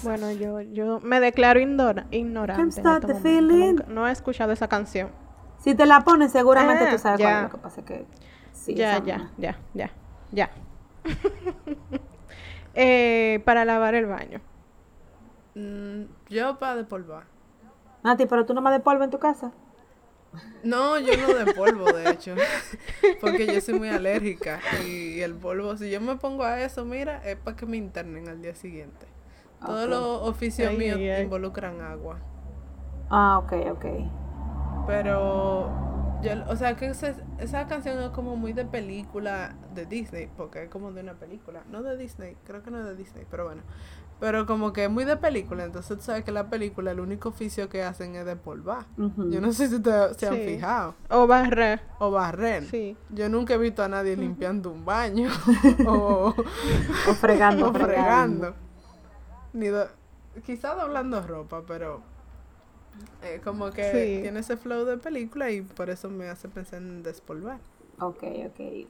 Bueno, 0.03 0.31
yo, 0.33 0.61
yo 0.61 1.01
me 1.01 1.21
declaro 1.21 1.61
indora- 1.61 2.07
ignorante. 2.11 2.69
este 2.69 2.83
the 2.83 2.99
momento. 3.01 3.19
feeling. 3.23 3.67
Nunca- 3.77 3.85
no 3.89 4.09
he 4.09 4.13
escuchado 4.13 4.53
esa 4.53 4.69
canción. 4.69 5.11
Si 5.59 5.75
te 5.75 5.85
la 5.87 6.01
pones, 6.01 6.33
seguramente 6.33 6.85
Ah, 6.85 6.91
tú 6.93 6.99
sabes 6.99 7.21
cuál 7.21 7.33
ya. 7.33 7.37
es. 7.39 7.43
Lo 7.45 7.51
que 7.51 7.59
pasa 7.59 7.81
es 7.81 7.87
que. 7.87 8.07
Sí, 8.53 8.75
ya, 8.75 9.03
ya, 9.05 9.31
ya, 9.39 9.59
ya, 9.75 9.91
ya. 10.33 10.51
Eh, 12.75 13.41
para 13.45 13.65
lavar 13.65 13.95
el 13.97 14.07
baño. 14.07 14.41
Mm, 15.57 16.03
yo 16.29 16.59
para 16.59 16.77
despolvar. 16.77 17.25
Nati, 18.05 18.27
pero 18.27 18.47
tú 18.47 18.55
no 18.55 18.61
me 18.61 18.71
de 18.71 18.79
polvo 18.81 19.03
en 19.05 19.11
tu 19.11 19.19
casa. 19.19 19.51
No, 20.63 20.97
yo 20.99 21.13
no 21.17 21.35
de 21.35 21.53
polvo, 21.53 21.87
de 21.93 22.11
hecho. 22.11 22.35
Porque 23.21 23.53
yo 23.53 23.61
soy 23.61 23.75
muy 23.75 23.89
alérgica. 23.89 24.61
Y 24.87 25.21
el 25.21 25.35
polvo, 25.35 25.77
si 25.77 25.91
yo 25.91 26.01
me 26.01 26.15
pongo 26.17 26.45
a 26.45 26.61
eso, 26.61 26.85
mira, 26.85 27.21
es 27.29 27.35
para 27.37 27.57
que 27.57 27.67
me 27.67 27.77
internen 27.77 28.29
al 28.29 28.41
día 28.41 28.55
siguiente. 28.55 29.07
Todos 29.65 29.89
los 29.89 30.23
oficios 30.29 30.69
Ay, 30.71 30.77
míos 30.79 30.97
ay, 30.99 31.11
ay. 31.11 31.23
involucran 31.25 31.81
agua. 31.81 32.19
Ah, 33.11 33.39
ok, 33.39 33.53
ok. 33.73 33.85
Pero, 34.87 35.71
yo, 36.23 36.33
o 36.49 36.57
sea, 36.57 36.77
que 36.77 36.87
esa, 36.87 37.15
esa 37.39 37.67
canción 37.67 38.01
es 38.03 38.11
como 38.11 38.37
muy 38.37 38.53
de 38.53 38.65
película 38.65 39.55
de 39.75 39.87
Disney, 39.87 40.29
porque 40.37 40.65
es 40.65 40.71
como 40.71 40.93
de 40.93 41.03
una 41.03 41.15
película. 41.15 41.63
No 41.71 41.83
de 41.83 41.97
Disney, 41.97 42.37
creo 42.45 42.63
que 42.63 42.71
no 42.71 42.79
es 42.81 42.85
de 42.87 42.97
Disney, 42.97 43.27
pero 43.31 43.45
bueno. 43.45 43.63
Pero 44.19 44.45
como 44.45 44.73
que 44.75 44.85
es 44.85 44.91
muy 44.91 45.07
de 45.07 45.17
película, 45.17 45.65
entonces 45.65 45.97
tú 45.97 46.05
sabes 46.05 46.25
que 46.25 46.33
la 46.33 46.51
película, 46.51 46.91
el 46.91 47.01
único 47.01 47.31
oficio 47.31 47.71
que 47.71 47.83
hacen 47.83 48.17
es 48.17 48.27
de 48.27 48.37
polvar. 48.37 48.85
Yo 48.99 49.41
no 49.41 49.51
sé 49.53 49.69
si 49.69 49.77
ustedes 49.77 50.17
se 50.19 50.29
han 50.29 50.37
fijado. 50.37 50.95
O 51.09 51.27
barrer. 51.27 51.81
O 51.99 52.11
barrer. 52.11 52.65
Sí. 52.65 52.99
Yo 53.09 53.31
nunca 53.31 53.55
he 53.55 53.59
visto 53.59 53.83
a 53.83 53.89
nadie 53.89 54.17
limpiando 54.19 54.71
un 54.71 54.85
baño 54.85 55.31
o, 55.87 56.35
O 57.09 57.15
fregando, 57.15 57.69
o 57.71 57.73
fregando. 57.73 57.87
fregando. 57.87 58.55
Ni 59.53 59.67
do- 59.69 59.89
quizá 60.47 60.75
doblando 60.75 61.21
ropa, 61.27 61.63
pero 61.67 62.03
eh, 63.23 63.41
como 63.43 63.71
que 63.71 63.85
Sí. 63.93 64.23
tiene 64.23 64.41
ese 64.41 64.57
flow 64.57 64.85
de 64.85 64.97
película 64.99 65.51
y 65.51 65.63
por 65.63 65.91
eso 65.91 66.09
me 66.11 66.29
hace 66.29 66.49
pensar 66.49 66.81
en 66.81 67.03
despolvar. 67.03 67.59
Ok, 68.01 68.23
ok. 68.47 68.87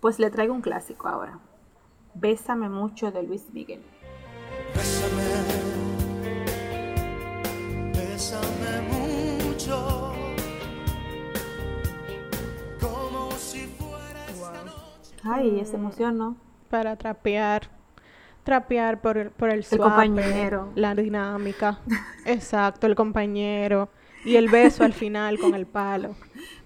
Pues 0.00 0.18
le 0.18 0.30
traigo 0.30 0.54
un 0.54 0.62
clásico 0.62 1.08
ahora. 1.08 1.38
Bésame 2.14 2.68
mucho 2.68 3.12
de 3.12 3.22
Luis 3.22 3.44
Miguel. 3.52 3.82
Bésame 7.94 8.80
mucho, 8.90 10.12
como 12.80 13.30
si 13.32 13.66
fuera 13.66 14.26
esta 14.26 14.64
noche. 14.64 15.14
Ay, 15.24 15.60
esa 15.60 15.76
emoción, 15.76 16.18
¿no? 16.18 16.36
Para 16.68 16.96
trapear. 16.96 17.68
Trapear 18.50 19.00
por 19.00 19.16
el, 19.16 19.30
por 19.30 19.48
el, 19.48 19.58
El 19.58 19.64
suape, 19.64 20.10
compañero. 20.10 20.72
La 20.74 20.96
dinámica. 20.96 21.78
Exacto, 22.26 22.88
el 22.88 22.96
compañero. 22.96 23.90
Y 24.24 24.34
el 24.34 24.48
beso 24.48 24.82
al 24.82 24.92
final 24.92 25.38
con 25.38 25.54
el 25.54 25.66
palo. 25.66 26.16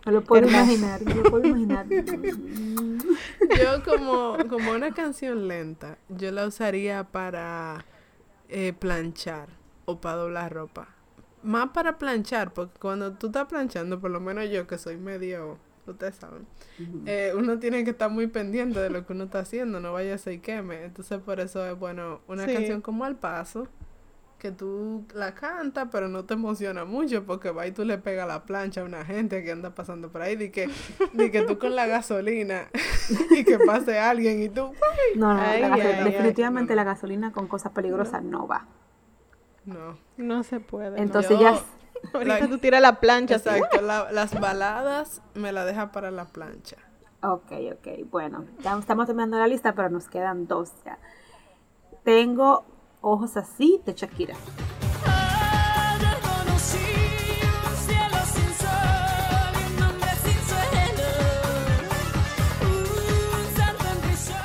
No 0.06 0.12
lo 0.12 0.24
puedo 0.24 0.46
Hermoso. 0.46 0.64
imaginar, 0.64 1.02
no 1.02 1.14
lo 1.14 1.30
puedo 1.30 1.46
imaginar. 1.46 1.86
Yo 1.90 3.84
como, 3.84 4.38
como 4.48 4.72
una 4.72 4.94
canción 4.94 5.46
lenta, 5.46 5.98
yo 6.08 6.32
la 6.32 6.46
usaría 6.46 7.04
para 7.04 7.84
eh, 8.48 8.72
planchar 8.72 9.50
o 9.84 10.00
para 10.00 10.16
doblar 10.16 10.54
ropa. 10.54 10.88
Más 11.42 11.68
para 11.74 11.98
planchar, 11.98 12.54
porque 12.54 12.78
cuando 12.80 13.12
tú 13.12 13.26
estás 13.26 13.46
planchando, 13.46 14.00
por 14.00 14.10
lo 14.10 14.20
menos 14.20 14.48
yo 14.50 14.66
que 14.66 14.78
soy 14.78 14.96
medio, 14.96 15.58
ustedes 15.92 16.16
saben, 16.16 16.46
eh, 17.06 17.32
uno 17.36 17.58
tiene 17.58 17.84
que 17.84 17.90
estar 17.90 18.10
muy 18.10 18.26
pendiente 18.26 18.80
de 18.80 18.90
lo 18.90 19.06
que 19.06 19.12
uno 19.12 19.24
está 19.24 19.40
haciendo, 19.40 19.80
no 19.80 19.92
vaya 19.92 20.14
a 20.14 20.18
ser 20.18 20.34
y 20.34 20.38
queme. 20.38 20.84
Entonces 20.84 21.18
por 21.20 21.40
eso 21.40 21.64
es 21.66 21.78
bueno 21.78 22.20
una 22.28 22.46
Sí. 22.46 22.52
canción 22.54 22.80
como 22.80 23.04
Al 23.04 23.16
Paso, 23.16 23.68
que 24.38 24.50
tú 24.50 25.06
la 25.14 25.34
cantas, 25.34 25.88
pero 25.90 26.06
no 26.08 26.24
te 26.26 26.34
emociona 26.34 26.84
mucho, 26.84 27.24
porque 27.24 27.50
va 27.50 27.66
y 27.66 27.72
tú 27.72 27.82
le 27.84 27.96
pegas 27.96 28.28
la 28.28 28.44
plancha 28.44 28.82
a 28.82 28.84
una 28.84 29.02
gente 29.04 29.42
que 29.42 29.50
anda 29.52 29.74
pasando 29.74 30.10
por 30.12 30.20
ahí, 30.20 30.36
de 30.36 30.50
que, 30.50 30.68
de 31.14 31.30
que 31.30 31.42
tú 31.42 31.58
con 31.58 31.74
la 31.74 31.86
gasolina 31.86 32.68
y 33.30 33.42
que 33.44 33.58
pase 33.58 33.98
alguien 33.98 34.42
y 34.42 34.50
tú, 34.50 34.72
No, 35.16 35.32
no, 35.34 35.40
Ay, 35.40 35.62
la 35.62 35.72
ay, 35.74 35.80
ay. 35.80 36.04
definitivamente 36.04 36.74
la 36.74 36.84
gasolina 36.84 37.32
con 37.32 37.46
cosas 37.48 37.72
peligrosas 37.72 38.22
no 38.22 38.46
va. 38.46 38.66
no. 39.64 39.96
No 40.18 40.42
se 40.42 40.60
puede. 40.60 40.90
no. 40.90 40.96
Entonces 40.98 41.30
Yo- 41.38 41.40
ya... 41.40 41.60
Ahorita 42.12 42.40
la- 42.40 42.48
tú 42.48 42.58
tiras 42.58 42.80
la 42.82 43.00
plancha. 43.00 43.36
Exacto, 43.36 43.80
la- 43.80 44.10
las 44.12 44.38
baladas 44.38 45.22
me 45.34 45.52
la 45.52 45.64
deja 45.64 45.92
para 45.92 46.10
la 46.10 46.24
plancha. 46.26 46.76
Ok, 47.22 47.52
ok, 47.72 47.88
bueno, 48.10 48.44
ya 48.62 48.76
estamos 48.78 49.06
terminando 49.06 49.38
la 49.38 49.46
lista, 49.46 49.72
pero 49.74 49.88
nos 49.88 50.08
quedan 50.08 50.46
dos 50.46 50.70
ya. 50.84 50.98
Tengo 52.04 52.64
Ojos 53.00 53.36
así 53.36 53.80
de 53.84 53.92
Shakira. 53.94 54.34
Ayer 55.04 56.16
conocí 56.20 56.78
un 57.66 57.76
cielo 57.76 58.16
sin 58.24 58.50
sol 58.54 59.52
y 59.54 59.74
un 59.76 59.82
hombre 59.82 60.08
sin 60.22 60.40
suelo. 60.48 61.02
Un 62.62 63.56
santo 63.56 63.84
en 63.92 63.98
prisión. 64.00 64.38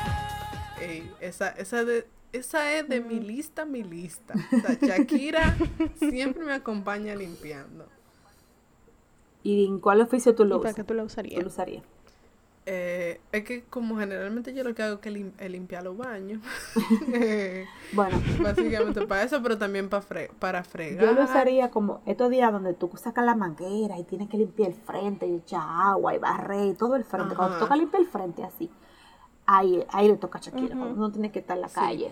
Ey, 0.82 1.14
esa, 1.22 1.50
esa, 1.52 1.84
de, 1.86 2.06
esa 2.34 2.74
es 2.74 2.88
de 2.88 3.02
mi 3.02 3.20
lista, 3.20 3.66
mi 3.66 3.84
lista. 3.84 4.34
O 4.36 4.60
sea, 4.62 4.78
Shakira 4.98 5.56
siempre 6.00 6.44
me 6.46 6.54
acompaña 6.54 7.16
limpiando. 7.16 7.88
¿Y 9.44 9.66
en 9.66 9.80
cuál 9.80 10.02
oficio 10.02 10.36
tú 10.36 10.44
¿Y 10.44 10.48
lo 10.48 10.62
para 10.62 10.74
qué 10.74 10.84
tú 10.84 10.94
la 10.94 11.04
Tú 11.04 11.08
usarías? 11.08 11.42
lo 11.42 11.48
usarías. 11.48 11.84
Eh, 12.72 13.20
es 13.32 13.44
que 13.46 13.64
como 13.64 13.98
generalmente 13.98 14.54
yo 14.54 14.64
lo 14.64 14.76
que 14.76 14.84
hago 14.84 14.96
es 14.96 15.00
que 15.00 15.10
lim- 15.10 15.32
es 15.40 15.50
limpiar 15.50 15.82
los 15.84 15.98
baños. 15.98 16.42
Eh, 17.14 17.66
Bueno, 17.94 18.20
Básicamente 18.44 19.08
para 19.08 19.24
eso, 19.24 19.42
pero 19.42 19.58
también 19.58 19.90
para, 19.90 20.04
fre 20.04 20.30
para 20.38 20.64
fregar. 20.64 21.04
yo 21.04 21.14
lo 21.14 21.24
usaría 21.24 21.72
como 21.72 22.02
estos 22.06 22.30
días 22.30 22.52
donde 22.52 22.76
tú 22.76 22.92
sacas 22.96 23.26
la 23.26 23.34
manguera 23.34 23.98
y 23.98 24.04
tienes 24.04 24.30
que 24.30 24.38
limpiar 24.38 24.70
el 24.70 24.76
frente 24.76 25.26
y 25.26 25.36
echar 25.38 25.64
agua 25.66 26.14
y 26.14 26.20
barrer 26.20 26.68
y 26.68 26.74
todo 26.76 26.96
el 26.96 27.04
frente. 27.06 27.34
Cuando 27.36 27.58
toca 27.58 27.76
limpiar 27.76 28.04
el 28.04 28.08
frente 28.10 28.44
así, 28.44 28.70
ahí, 29.58 29.84
ahí 29.90 30.08
le 30.08 30.18
toca 30.18 30.38
a 30.40 30.42
Shakira. 30.42 30.68
Ujú. 30.76 30.78
Cuando 30.78 30.96
uno 30.96 31.12
tiene 31.12 31.32
que 31.32 31.40
estar 31.40 31.56
en 31.58 31.62
la 31.62 31.70
Sí. 31.70 31.76
calle 31.76 32.12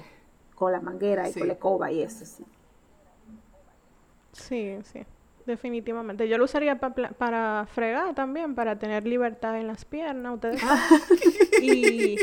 con 0.56 0.72
la 0.72 0.82
manguera 0.82 1.30
y 1.30 1.34
Sí. 1.34 1.40
con 1.40 1.48
la 1.48 1.54
escoba 1.54 1.92
y 1.92 2.02
eso, 2.02 2.26
sí. 2.26 2.44
Sí, 4.34 4.78
sí. 4.84 5.04
Definitivamente. 5.46 6.28
Yo 6.28 6.38
lo 6.38 6.44
usaría 6.44 6.78
pa 6.78 6.94
para 7.18 7.66
fregar 7.74 8.14
también, 8.14 8.54
para 8.54 8.78
tener 8.78 9.08
libertad 9.08 9.58
en 9.58 9.68
las 9.68 9.86
piernas. 9.86 10.34
Ustedes 10.36 10.62
Ah. 10.64 10.90
y 11.62 12.18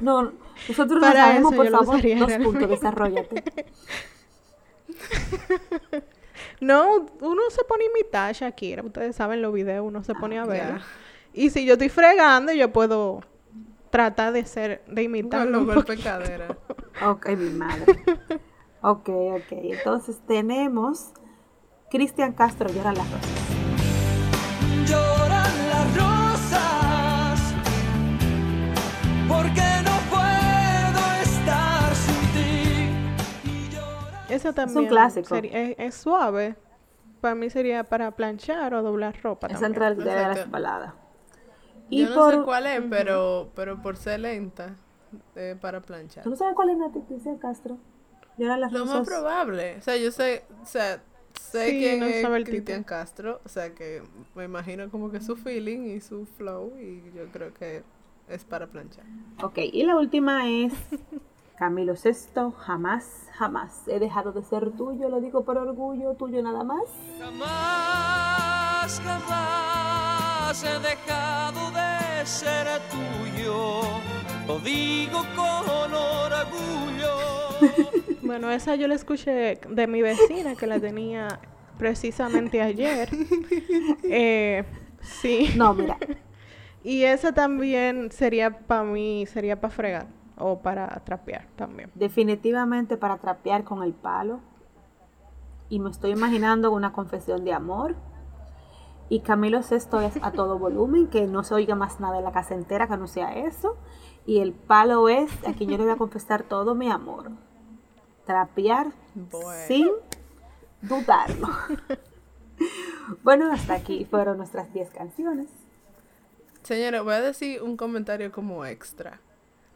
No, 0.00 0.32
nosotros 0.68 1.00
no 1.00 1.12
sabemos, 1.12 1.52
eso 1.52 1.62
por 1.62 1.70
favor, 1.70 2.02
dos 2.18 2.32
puntos, 2.44 2.68
desarrollate. 2.70 3.42
no, 6.60 7.06
uno 7.20 7.42
se 7.50 7.64
pone 7.64 7.84
a 7.84 7.86
imitar 7.88 8.30
a 8.30 8.32
Shakira. 8.32 8.82
Ustedes 8.82 9.16
saben 9.16 9.42
los 9.42 9.52
videos, 9.52 9.84
uno 9.86 10.02
se 10.04 10.14
pone 10.14 10.38
a 10.38 10.44
ver. 10.44 10.80
Y 11.32 11.50
si 11.50 11.64
yo 11.64 11.72
estoy 11.72 11.88
fregando, 11.88 12.52
yo 12.52 12.72
puedo 12.72 13.22
tratar 13.94 14.32
de 14.32 14.44
ser, 14.44 14.82
de 14.88 14.94
Con 14.94 15.04
imitarlo. 15.04 15.50
los 15.52 15.60
un 15.60 15.66
golpes 15.66 15.84
poquito. 15.84 16.04
cadera. 16.08 16.56
Ok, 17.06 17.28
mi 17.36 17.50
madre. 17.50 17.84
Ok, 18.82 19.08
ok. 19.08 19.46
Entonces 19.52 20.18
tenemos 20.26 21.12
Cristian 21.90 22.32
Castro 22.32 22.68
llora 22.70 22.92
las 22.92 23.08
rosas. 23.08 23.30
Lloran 24.90 25.68
las 25.70 25.96
rosas 25.96 27.54
porque 29.28 29.62
no 29.84 29.96
puedo 30.10 31.02
estar 31.22 31.94
sin 31.94 32.32
ti. 32.34 33.48
Y 33.48 33.70
lloran 33.70 34.24
Eso 34.28 34.52
también 34.52 34.86
clásico. 34.88 35.34
seri- 35.36 35.50
es, 35.52 35.74
es 35.78 35.94
suave. 35.94 36.56
Para 37.20 37.34
mí 37.36 37.48
sería 37.48 37.84
para 37.84 38.10
planchar 38.10 38.74
o 38.74 38.82
doblar 38.82 39.14
ropa. 39.22 39.46
Esa 39.46 39.60
también. 39.60 39.82
entra 39.92 39.94
de 39.94 40.22
las 40.34 40.50
baladas. 40.50 40.94
Y 41.90 42.02
Yo 42.02 42.08
no 42.10 42.14
por... 42.14 42.34
sé 42.34 42.40
cuál 42.42 42.66
es, 42.66 42.82
pero, 42.88 43.50
pero 43.54 43.80
por 43.82 43.96
ser 43.96 44.20
lenta, 44.20 44.76
eh, 45.36 45.56
para 45.60 45.80
planchar. 45.80 46.24
¿Tú 46.24 46.30
no 46.30 46.36
sabes 46.36 46.54
cuál 46.54 46.70
es 46.70 46.78
Nati 46.78 47.00
Cristian 47.00 47.38
Castro? 47.38 47.78
Yo 48.36 48.46
era 48.46 48.56
las 48.56 48.72
Lo 48.72 48.84
más 48.86 49.06
probable. 49.06 49.76
O 49.78 49.82
sea, 49.82 49.96
yo 49.96 50.10
sé, 50.10 50.44
o 50.62 50.66
sea, 50.66 51.02
sé 51.40 51.70
Sí, 51.70 51.78
quién 51.78 52.00
no 52.00 52.06
es 52.06 52.22
sabe 52.22 52.38
el 52.38 52.44
tipo. 52.44 52.52
Cristian 52.56 52.82
Castro. 52.84 53.40
O 53.44 53.48
sea, 53.48 53.74
que 53.74 54.02
me 54.34 54.44
imagino 54.44 54.90
como 54.90 55.10
que 55.10 55.20
su 55.20 55.36
feeling 55.36 55.94
y 55.96 56.00
su 56.00 56.26
flow. 56.26 56.72
Y 56.80 57.02
yo 57.14 57.26
creo 57.32 57.52
que 57.54 57.84
es 58.28 58.44
para 58.44 58.66
planchar. 58.66 59.04
Ok, 59.42 59.58
y 59.58 59.84
la 59.84 59.96
última 59.96 60.48
es 60.48 60.72
Camilo 61.58 61.94
Sesto, 61.94 62.50
jamás, 62.50 63.28
jamás 63.34 63.86
he 63.86 64.00
dejado 64.00 64.32
de 64.32 64.42
ser 64.42 64.72
tuyo, 64.72 65.08
lo 65.08 65.20
digo 65.20 65.44
por 65.44 65.58
orgullo, 65.58 66.14
tuyo 66.14 66.42
nada 66.42 66.64
más. 66.64 66.82
Jamás, 67.20 69.00
jamás 69.00 70.13
he 70.52 70.78
dejado 70.78 71.70
de 71.72 72.26
ser 72.26 72.66
tuyo. 72.90 73.80
Lo 74.46 74.58
digo 74.60 75.22
con 75.34 75.92
orgullo. 75.94 77.14
Bueno, 78.22 78.50
esa 78.50 78.74
yo 78.74 78.88
la 78.88 78.94
escuché 78.94 79.60
de 79.68 79.86
mi 79.86 80.00
vecina 80.02 80.54
que 80.56 80.66
la 80.66 80.80
tenía 80.80 81.38
precisamente 81.78 82.60
ayer. 82.62 83.08
Eh, 84.04 84.64
sí. 85.00 85.50
No, 85.56 85.74
mira, 85.74 85.96
Y 86.84 87.04
esa 87.04 87.32
también 87.32 88.10
sería 88.12 88.50
para 88.66 88.84
mí, 88.84 89.26
sería 89.26 89.60
para 89.60 89.72
fregar 89.72 90.06
o 90.36 90.58
para 90.60 90.86
trapear 91.04 91.46
también. 91.56 91.90
definitivamente 91.94 92.96
para 92.96 93.16
trapear 93.18 93.64
con 93.64 93.82
el 93.82 93.92
palo. 93.92 94.40
Y 95.70 95.78
me 95.80 95.90
estoy 95.90 96.10
imaginando 96.12 96.70
una 96.72 96.92
confesión 96.92 97.44
de 97.44 97.52
amor. 97.52 97.94
Y 99.08 99.20
Camilo 99.20 99.62
Sesto 99.62 100.00
es 100.00 100.14
a 100.22 100.32
todo 100.32 100.58
volumen, 100.58 101.08
que 101.08 101.26
no 101.26 101.44
se 101.44 101.54
oiga 101.54 101.74
más 101.74 102.00
nada 102.00 102.18
en 102.18 102.24
la 102.24 102.32
casa 102.32 102.54
entera 102.54 102.88
que 102.88 102.96
no 102.96 103.06
sea 103.06 103.34
eso. 103.34 103.76
Y 104.26 104.38
el 104.40 104.52
palo 104.52 105.08
es 105.08 105.30
a 105.46 105.52
quien 105.52 105.70
yo 105.70 105.76
le 105.76 105.84
voy 105.84 105.92
a 105.92 105.96
confesar 105.96 106.42
todo 106.44 106.74
mi 106.74 106.90
amor. 106.90 107.30
Trapear 108.24 108.92
Bueno. 109.14 109.48
sin 109.68 109.88
dudarlo. 110.80 111.48
bueno, 113.22 113.52
hasta 113.52 113.74
aquí 113.74 114.06
fueron 114.06 114.38
nuestras 114.38 114.72
10 114.72 114.90
canciones. 114.90 115.48
Señora, 116.62 117.02
voy 117.02 117.14
a 117.14 117.20
decir 117.20 117.62
un 117.62 117.76
comentario 117.76 118.32
como 118.32 118.64
extra. 118.64 119.20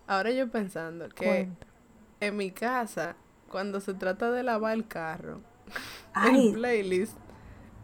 Ahora 0.06 0.30
yo 0.30 0.48
pensando 0.50 1.08
que 1.10 1.26
Cuenta. 1.26 1.66
en 2.20 2.36
mi 2.38 2.50
casa, 2.50 3.14
cuando 3.50 3.80
se 3.80 3.92
trata 3.92 4.30
de 4.30 4.42
lavar 4.42 4.72
el 4.72 4.88
carro, 4.88 5.40
Ay. 6.14 6.48
el 6.48 6.54
playlist 6.54 7.16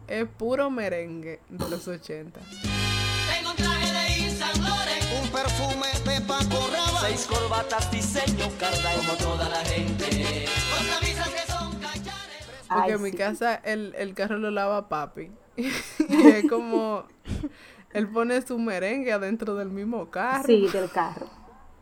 es 0.07 0.27
puro 0.27 0.69
merengue 0.69 1.39
de 1.49 1.69
los 1.69 1.87
80. 1.87 2.39
Tengo 2.39 3.49
un 3.51 3.55
traje 3.55 3.91
de 3.91 4.61
Laurent, 4.61 5.23
Un 5.23 5.29
perfume 5.29 5.87
de 6.05 6.21
Paco 6.21 6.67
Rabanne. 6.71 6.99
seis 7.07 7.25
corbatas 7.27 7.91
diseño 7.91 8.45
Kardashian 8.59 9.05
como 9.05 9.17
toda 9.17 9.49
la 9.49 9.57
gente. 9.65 10.45
Dos 10.45 10.87
camisas 10.99 11.29
que 11.29 11.51
son 11.51 11.73
cachares. 11.79 12.45
Porque 12.67 12.83
Ay, 12.83 12.91
en 12.91 13.01
mi 13.01 13.11
sí. 13.11 13.17
casa 13.17 13.55
el, 13.55 13.93
el 13.97 14.13
carro 14.13 14.37
lo 14.37 14.51
lava 14.51 14.87
papi. 14.89 15.31
y 15.57 15.65
es 16.27 16.49
como, 16.49 17.03
él 17.93 18.07
pone 18.09 18.41
su 18.41 18.57
merengue 18.59 19.11
adentro 19.13 19.55
del 19.55 19.69
mismo 19.69 20.09
carro. 20.09 20.43
Sí, 20.45 20.67
del 20.71 20.89
carro. 20.91 21.27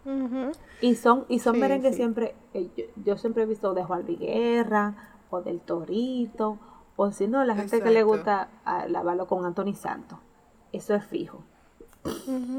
Ujú. 0.05 0.51
Y 0.81 0.95
son, 0.95 1.25
y 1.29 1.39
son 1.39 1.55
Sí, 1.55 1.61
merengues 1.61 1.91
sí. 1.91 1.97
siempre, 1.97 2.35
eh, 2.53 2.69
yo, 2.75 2.83
yo 3.03 3.17
siempre 3.17 3.43
he 3.43 3.45
visto 3.45 3.73
de 3.73 3.83
Juan 3.85 4.05
Guerra 4.05 5.15
o 5.29 5.41
del 5.41 5.61
Torito, 5.61 6.59
o 6.95 7.11
si 7.11 7.27
no, 7.27 7.43
la 7.43 7.55
gente 7.55 7.81
que 7.81 7.89
le 7.89 8.03
gusta 8.03 8.49
ah, 8.65 8.85
lavarlo 8.87 9.27
con 9.27 9.45
Anthony 9.45 9.73
Santos. 9.73 10.19
Eso 10.71 10.95
es 10.95 11.05
fijo. 11.05 11.43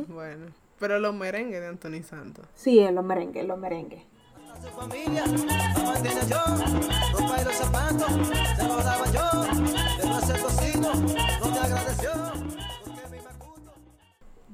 Bueno, 0.08 0.46
pero 0.78 0.98
los 0.98 1.14
merengues 1.14 1.60
de 1.60 1.66
Anthony 1.68 2.02
Santos. 2.02 2.46
Sí, 2.54 2.78
en 2.80 2.94
los 2.94 3.04
merengues, 3.04 3.46
los 3.46 3.58
merengues. 3.58 4.02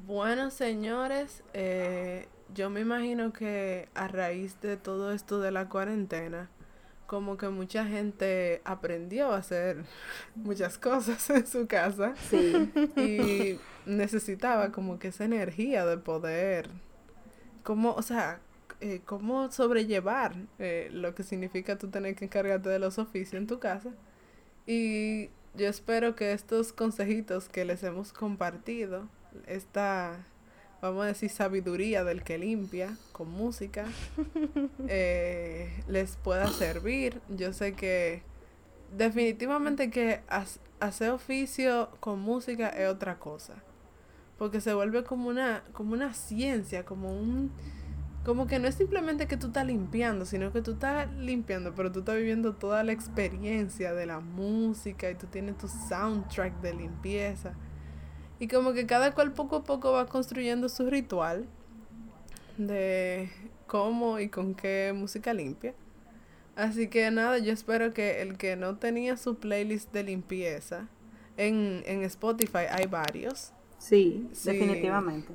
Bueno, 0.07 0.51
señores, 0.51 1.45
eh, 1.53 2.29
yo 2.53 2.71
me 2.71 2.81
imagino 2.81 3.33
que 3.33 3.89
a 3.95 4.09
raíz 4.09 4.61
de 4.61 4.77
todo 4.77 5.13
esto 5.13 5.41
de 5.41 5.53
la 5.53 5.69
cuarentena, 5.69 6.51
como 7.11 7.37
que 7.37 7.49
mucha 7.49 7.85
gente 7.87 8.63
aprendió 8.65 9.33
a 9.33 9.39
hacer 9.39 9.85
muchas 10.37 10.79
cosas 10.79 11.29
en 11.31 11.45
su 11.45 11.67
casa 11.67 12.15
Sí, 12.31 12.71
y 12.97 13.59
necesitaba 13.85 14.71
como 14.71 15.01
que 15.01 15.09
esa 15.09 15.25
energía 15.25 15.85
de 15.85 15.99
poder, 15.99 16.71
como, 17.65 17.95
o 17.95 18.03
sea, 18.03 18.39
eh, 18.81 19.01
cómo 19.05 19.51
sobrellevar 19.51 20.37
eh, 20.61 20.89
lo 20.93 21.17
que 21.17 21.25
significa 21.25 21.77
tú 21.77 21.89
tener 21.89 22.15
que 22.15 22.27
encargarte 22.27 22.69
de 22.69 22.79
los 22.79 22.97
oficios 23.01 23.35
en 23.35 23.49
tu 23.49 23.59
casa. 23.59 23.91
Y 24.65 25.31
yo 25.57 25.67
espero 25.67 26.15
que 26.15 26.31
estos 26.31 26.73
consejitos 26.73 27.49
que 27.49 27.65
les 27.65 27.83
hemos 27.83 28.13
compartido, 28.13 29.09
esta, 29.49 30.25
vamos 30.81 31.05
a 31.05 31.07
decir, 31.07 31.31
sabiduría 31.31 32.05
del 32.05 32.23
que 32.23 32.39
limpia 32.39 32.97
con 33.13 33.31
música, 33.31 33.87
eh, 34.89 35.83
les 35.89 36.17
pueda 36.17 36.49
servir. 36.49 37.21
Yo 37.29 37.53
sé 37.53 37.75
que 37.75 38.23
definitivamente 38.97 39.91
que 39.91 40.21
hacer 40.81 41.11
oficio 41.11 41.91
con 42.01 42.21
música 42.21 42.69
es 42.69 42.89
otra 42.89 43.19
cosa. 43.19 43.55
Porque 44.39 44.61
se 44.61 44.73
vuelve 44.73 45.05
como 45.05 45.29
una, 45.29 45.63
como 45.73 45.93
una 45.93 46.15
ciencia, 46.15 46.85
como 46.85 47.13
un... 47.13 47.53
Como 48.25 48.47
que 48.47 48.59
no 48.59 48.69
es 48.69 48.75
simplemente 48.75 49.27
que 49.27 49.39
tú 49.39 49.47
estás 49.47 49.67
limpiando, 49.67 50.27
sino 50.27 50.53
que 50.53 50.61
tú 50.61 50.73
estás 50.73 51.11
limpiando, 51.15 51.75
pero 51.75 51.91
tú 51.91 52.01
estás 52.01 52.17
viviendo 52.17 52.55
toda 52.55 52.85
la 52.85 52.93
experiencia 52.93 53.95
de 53.95 54.05
la 54.05 54.21
música 54.21 55.11
y 55.11 55.15
tú 55.15 55.27
tienes 55.27 55.57
tu 55.57 55.69
soundtrack 55.69 56.61
de 56.61 56.75
limpieza. 56.75 57.55
Y 58.41 58.49
como 58.49 58.73
que 58.73 58.87
cada 58.87 59.13
cual 59.15 59.33
poco 59.33 59.57
a 59.57 59.65
poco 59.65 59.93
va 59.93 60.07
construyendo 60.07 60.69
su 60.69 60.91
ritual 60.91 61.47
de 62.57 63.31
cómo 63.67 64.19
y 64.19 64.29
con 64.29 64.55
qué 64.55 64.93
música 64.95 65.33
limpia. 65.35 65.75
Así 66.57 66.89
que 66.89 67.11
nada, 67.11 67.39
yo 67.39 67.53
espero 67.53 67.95
que 67.95 68.21
el 68.23 68.37
que 68.37 68.57
no 68.57 68.77
tenía 68.77 69.17
su 69.17 69.37
playlist 69.37 69.93
de 69.93 70.03
limpieza, 70.05 70.89
en, 71.37 71.83
en 71.87 72.03
Spotify 72.03 72.67
hay 72.71 72.87
varios, 72.87 73.53
sí, 73.79 74.29
Sí. 74.33 74.51
definitivamente. 74.51 75.33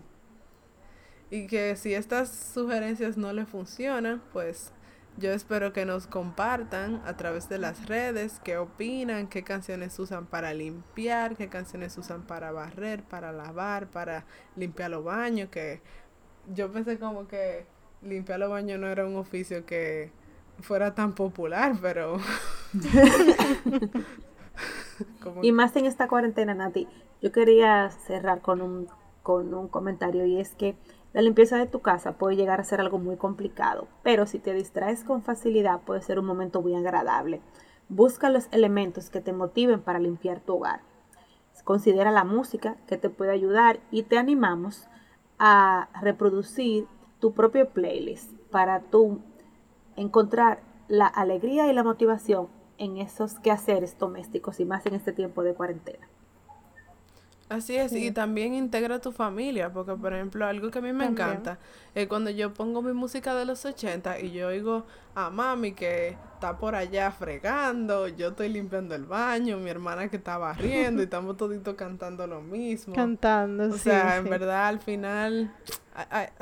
y 1.32 1.48
que 1.48 1.76
si 1.76 1.94
estas 1.96 2.30
sugerencias 2.30 3.18
no 3.18 3.34
le 3.34 3.46
funcionan, 3.46 4.22
pues 4.32 4.72
yo 5.18 5.32
espero 5.32 5.72
que 5.72 5.86
nos 5.86 6.08
compartan 6.08 7.02
a 7.06 7.16
través 7.16 7.48
de 7.48 7.58
las 7.58 7.88
redes 7.88 8.40
qué 8.44 8.58
opinan, 8.58 9.28
qué 9.28 9.44
canciones 9.44 9.98
usan 10.00 10.26
para 10.26 10.54
limpiar, 10.54 11.36
qué 11.36 11.48
canciones 11.48 11.98
usan 11.98 12.24
para 12.24 12.52
barrer, 12.52 13.04
para 13.04 13.32
lavar, 13.32 13.88
para 13.88 14.26
limpiar 14.56 14.92
los 14.92 15.04
baños, 15.04 15.50
que 15.50 15.82
yo 16.54 16.72
pensé 16.72 17.00
como 17.00 17.28
que 17.28 17.66
limpiar 18.02 18.40
los 18.40 18.50
baños 18.50 18.80
no 18.80 18.88
era 18.88 19.06
un 19.06 19.16
oficio 19.16 19.66
que 19.66 20.12
fuera 20.60 20.94
tan 20.96 21.14
popular, 21.14 21.76
pero... 21.82 22.18
como 25.24 25.44
Y 25.44 25.52
más 25.52 25.76
en 25.76 25.86
esta 25.86 26.08
cuarentena, 26.08 26.54
Nati, 26.54 26.88
yo 27.22 27.32
quería 27.32 27.90
cerrar 27.90 28.42
con 28.42 28.62
un, 28.62 28.88
con 29.24 29.54
un 29.54 29.68
comentario 29.68 30.26
y 30.26 30.40
es 30.40 30.56
que 30.56 30.76
la 31.16 31.22
limpieza 31.22 31.58
de 31.58 31.66
tu 31.66 31.80
casa 31.80 32.18
puede 32.18 32.36
llegar 32.36 32.60
a 32.60 32.66
ser 32.66 32.82
algo 32.82 33.00
muy 33.00 33.16
complicado, 33.16 33.88
pero 34.04 34.26
si 34.26 34.38
te 34.38 34.54
distraes 34.54 35.06
con 35.06 35.24
facilidad 35.24 35.80
puede 35.80 36.02
ser 36.02 36.20
un 36.20 36.26
momento 36.26 36.62
muy 36.62 36.76
agradable. 36.76 37.40
Busca 37.88 38.30
los 38.30 38.50
elementos 38.52 39.10
que 39.10 39.22
te 39.22 39.32
motiven 39.32 39.80
para 39.80 40.00
limpiar 40.00 40.42
tu 40.42 40.56
hogar. 40.56 40.82
Considera 41.64 42.12
la 42.12 42.26
música 42.26 42.76
que 42.86 42.98
te 42.98 43.10
puede 43.10 43.32
ayudar 43.32 43.80
y 43.92 44.04
te 44.04 44.18
animamos 44.18 44.90
a 45.40 45.88
reproducir 46.02 46.86
tu 47.22 47.34
propio 47.34 47.70
playlist 47.70 48.34
para 48.52 48.82
tú 48.82 49.22
encontrar 49.96 50.64
la 50.90 51.08
alegría 51.08 51.72
y 51.72 51.74
la 51.74 51.86
motivación 51.86 52.50
en 52.78 52.98
esos 52.98 53.40
quehaceres 53.40 53.98
domésticos 53.98 54.60
y 54.60 54.66
más 54.66 54.86
en 54.86 54.96
este 54.96 55.14
tiempo 55.14 55.44
de 55.44 55.54
cuarentena. 55.54 56.10
Así 57.48 57.76
es, 57.76 57.94
y 57.94 58.10
también 58.10 58.56
integra 58.56 59.00
tu 59.00 59.12
familia, 59.12 59.72
porque 59.72 59.94
por 59.94 60.14
ejemplo, 60.14 60.48
algo 60.48 60.72
que 60.72 60.80
a 60.80 60.82
mí 60.82 60.92
me 60.94 61.06
También. 61.06 61.30
encanta 61.30 61.60
es 61.94 62.08
cuando 62.08 62.32
yo 62.32 62.54
pongo 62.54 62.82
mi 62.82 62.92
música 62.92 63.36
de 63.36 63.46
los 63.46 63.64
80 63.66 64.20
y 64.20 64.32
yo 64.32 64.48
oigo 64.48 64.86
a 65.14 65.30
mami 65.30 65.74
que 65.74 66.18
está 66.34 66.58
por 66.58 66.74
allá 66.74 67.12
fregando, 67.12 68.08
yo 68.08 68.30
estoy 68.30 68.50
limpiando 68.50 68.96
el 68.96 69.06
baño, 69.06 69.58
mi 69.58 69.70
hermana 69.70 70.10
que 70.10 70.18
está 70.18 70.40
barriendo 70.40 71.02
y 71.02 71.06
estamos 71.06 71.38
toditos 71.38 71.76
cantando 71.76 72.26
lo 72.26 72.42
mismo. 72.42 72.96
Cantando, 72.96 73.66
O 73.66 73.74
sí, 73.74 73.80
sea, 73.80 74.18
en 74.18 74.28
verdad 74.28 74.68
al 74.68 74.80
final 74.80 75.54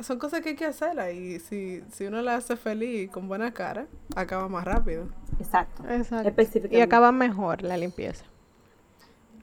son 0.00 0.18
cosas 0.18 0.40
que 0.40 0.50
hay 0.50 0.56
que 0.56 0.64
hacerlas 0.64 1.12
y 1.12 1.38
si, 1.38 1.82
si 1.92 2.06
uno 2.06 2.22
la 2.22 2.36
hace 2.36 2.56
feliz 2.56 3.04
y 3.04 3.08
con 3.08 3.28
buena 3.28 3.52
cara, 3.52 3.86
acaba 4.16 4.48
más 4.48 4.64
rápido. 4.64 5.06
Exacto. 5.38 5.84
Exacto. 5.88 6.32
Y 6.70 6.80
acaba 6.80 7.12
mejor 7.12 7.62
la 7.62 7.76
limpieza. 7.76 8.24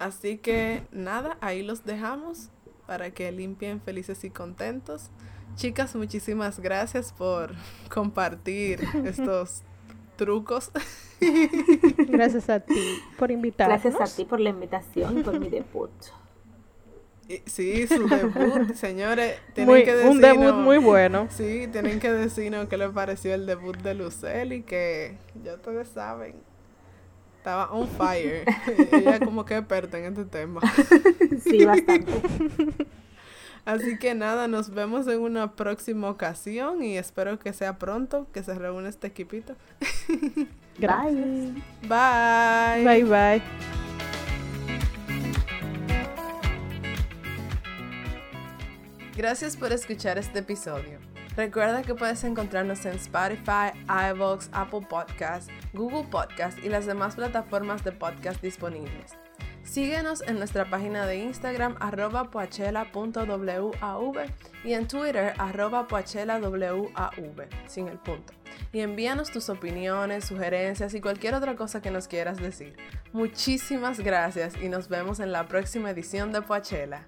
Así 0.02 0.38
que 0.40 0.84
nada, 0.92 1.38
ahí 1.42 1.62
los 1.62 1.86
dejamos 1.86 2.50
para 2.88 3.12
que 3.12 3.32
limpien 3.32 3.80
felices 3.82 4.24
y 4.24 4.32
contentos. 4.32 5.12
Chicas, 5.56 5.96
muchísimas 5.96 6.60
gracias 6.60 7.14
por 7.14 7.52
compartir 7.94 8.80
estos 9.06 9.62
trucos. 10.16 10.72
Gracias 11.98 12.50
a 12.50 12.60
ti 12.60 13.00
por 13.18 13.30
invitarnos. 13.32 13.82
Gracias 13.84 14.12
a 14.12 14.16
ti 14.16 14.26
por 14.26 14.40
la 14.40 14.50
invitación 14.50 15.20
y 15.20 15.24
por 15.24 15.40
mi 15.40 15.50
debut. 15.50 15.92
Sí, 17.46 17.88
su 17.88 18.08
debut, 18.10 18.74
señores. 18.74 19.40
Tienen 19.54 19.74
Muy- 19.74 19.84
que 19.86 19.92
un 20.08 20.20
decirnos- 20.20 20.22
debut 20.22 20.54
muy 20.56 20.78
bueno. 20.80 21.28
Sí, 21.30 21.68
tienen 21.72 22.00
que 22.00 22.12
decirnos 22.12 22.68
qué 22.68 22.78
les 22.78 22.90
pareció 22.90 23.34
el 23.34 23.46
debut 23.46 23.78
de 23.78 23.94
Luceli, 23.94 24.64
que 24.64 25.18
ya 25.44 25.54
ustedes 25.56 25.88
saben. 25.90 26.36
Estaba 27.42 27.72
on 27.72 27.88
fire. 27.88 28.46
Ella 28.92 29.20
como 29.20 29.46
que 29.46 29.58
experta 29.58 29.98
en 29.98 30.06
este 30.06 30.26
tema. 30.26 30.62
Sí, 31.44 31.66
bastante. 31.66 32.12
Así 33.66 33.98
que 33.98 34.14
nada, 34.14 34.48
nos 34.48 34.70
vemos 34.70 35.08
en 35.08 35.22
una 35.22 35.56
próxima 35.56 36.08
ocasión 36.08 36.84
y 36.84 37.00
espero 37.00 37.40
que 37.40 37.52
sea 37.52 37.80
pronto, 37.80 38.28
que 38.32 38.44
se 38.44 38.54
reúna 38.54 38.90
este 38.90 39.08
equipito. 39.08 39.56
Gracias. 40.78 41.16
Bye. 41.82 42.84
Bye. 42.84 42.84
Bye 42.84 43.04
bye. 43.06 43.42
Gracias 49.18 49.58
por 49.58 49.72
escuchar 49.72 50.20
este 50.20 50.40
episodio. 50.40 51.00
Recuerda 51.36 51.82
que 51.82 51.96
puedes 51.96 52.24
encontrarnos 52.26 52.86
en 52.86 52.96
Spotify, 52.96 53.72
iVoox, 53.88 54.50
Apple 54.52 54.86
Podcasts, 54.90 55.52
Google 55.74 56.04
Podcasts 56.10 56.62
y 56.64 56.70
las 56.70 56.86
demás 56.86 57.16
plataformas 57.16 57.84
de 57.84 57.94
podcast 57.94 58.42
disponibles. 58.42 59.16
Síguenos 59.64 60.22
en 60.22 60.38
nuestra 60.38 60.70
página 60.70 61.06
de 61.06 61.18
Instagram 61.18 61.78
arroba 61.80 62.30
poachela.wav 62.30 64.18
y 64.66 64.74
en 64.74 64.88
Twitter 64.88 65.34
arroba 65.38 65.88
poachelawav 65.88 67.30
sin 67.68 67.88
el 67.88 67.98
punto. 68.00 68.34
Y 68.74 68.82
envíanos 68.82 69.32
tus 69.32 69.50
opiniones, 69.50 70.26
sugerencias 70.26 70.94
y 70.94 71.00
cualquier 71.00 71.36
otra 71.36 71.56
cosa 71.56 71.82
que 71.82 71.92
nos 71.92 72.10
quieras 72.10 72.40
decir. 72.40 72.76
Muchísimas 73.14 74.00
gracias 74.00 74.56
y 74.62 74.68
nos 74.68 74.90
vemos 74.90 75.22
en 75.22 75.32
la 75.32 75.48
próxima 75.48 75.92
edición 75.92 76.34
de 76.34 76.42
Poachela. 76.42 77.06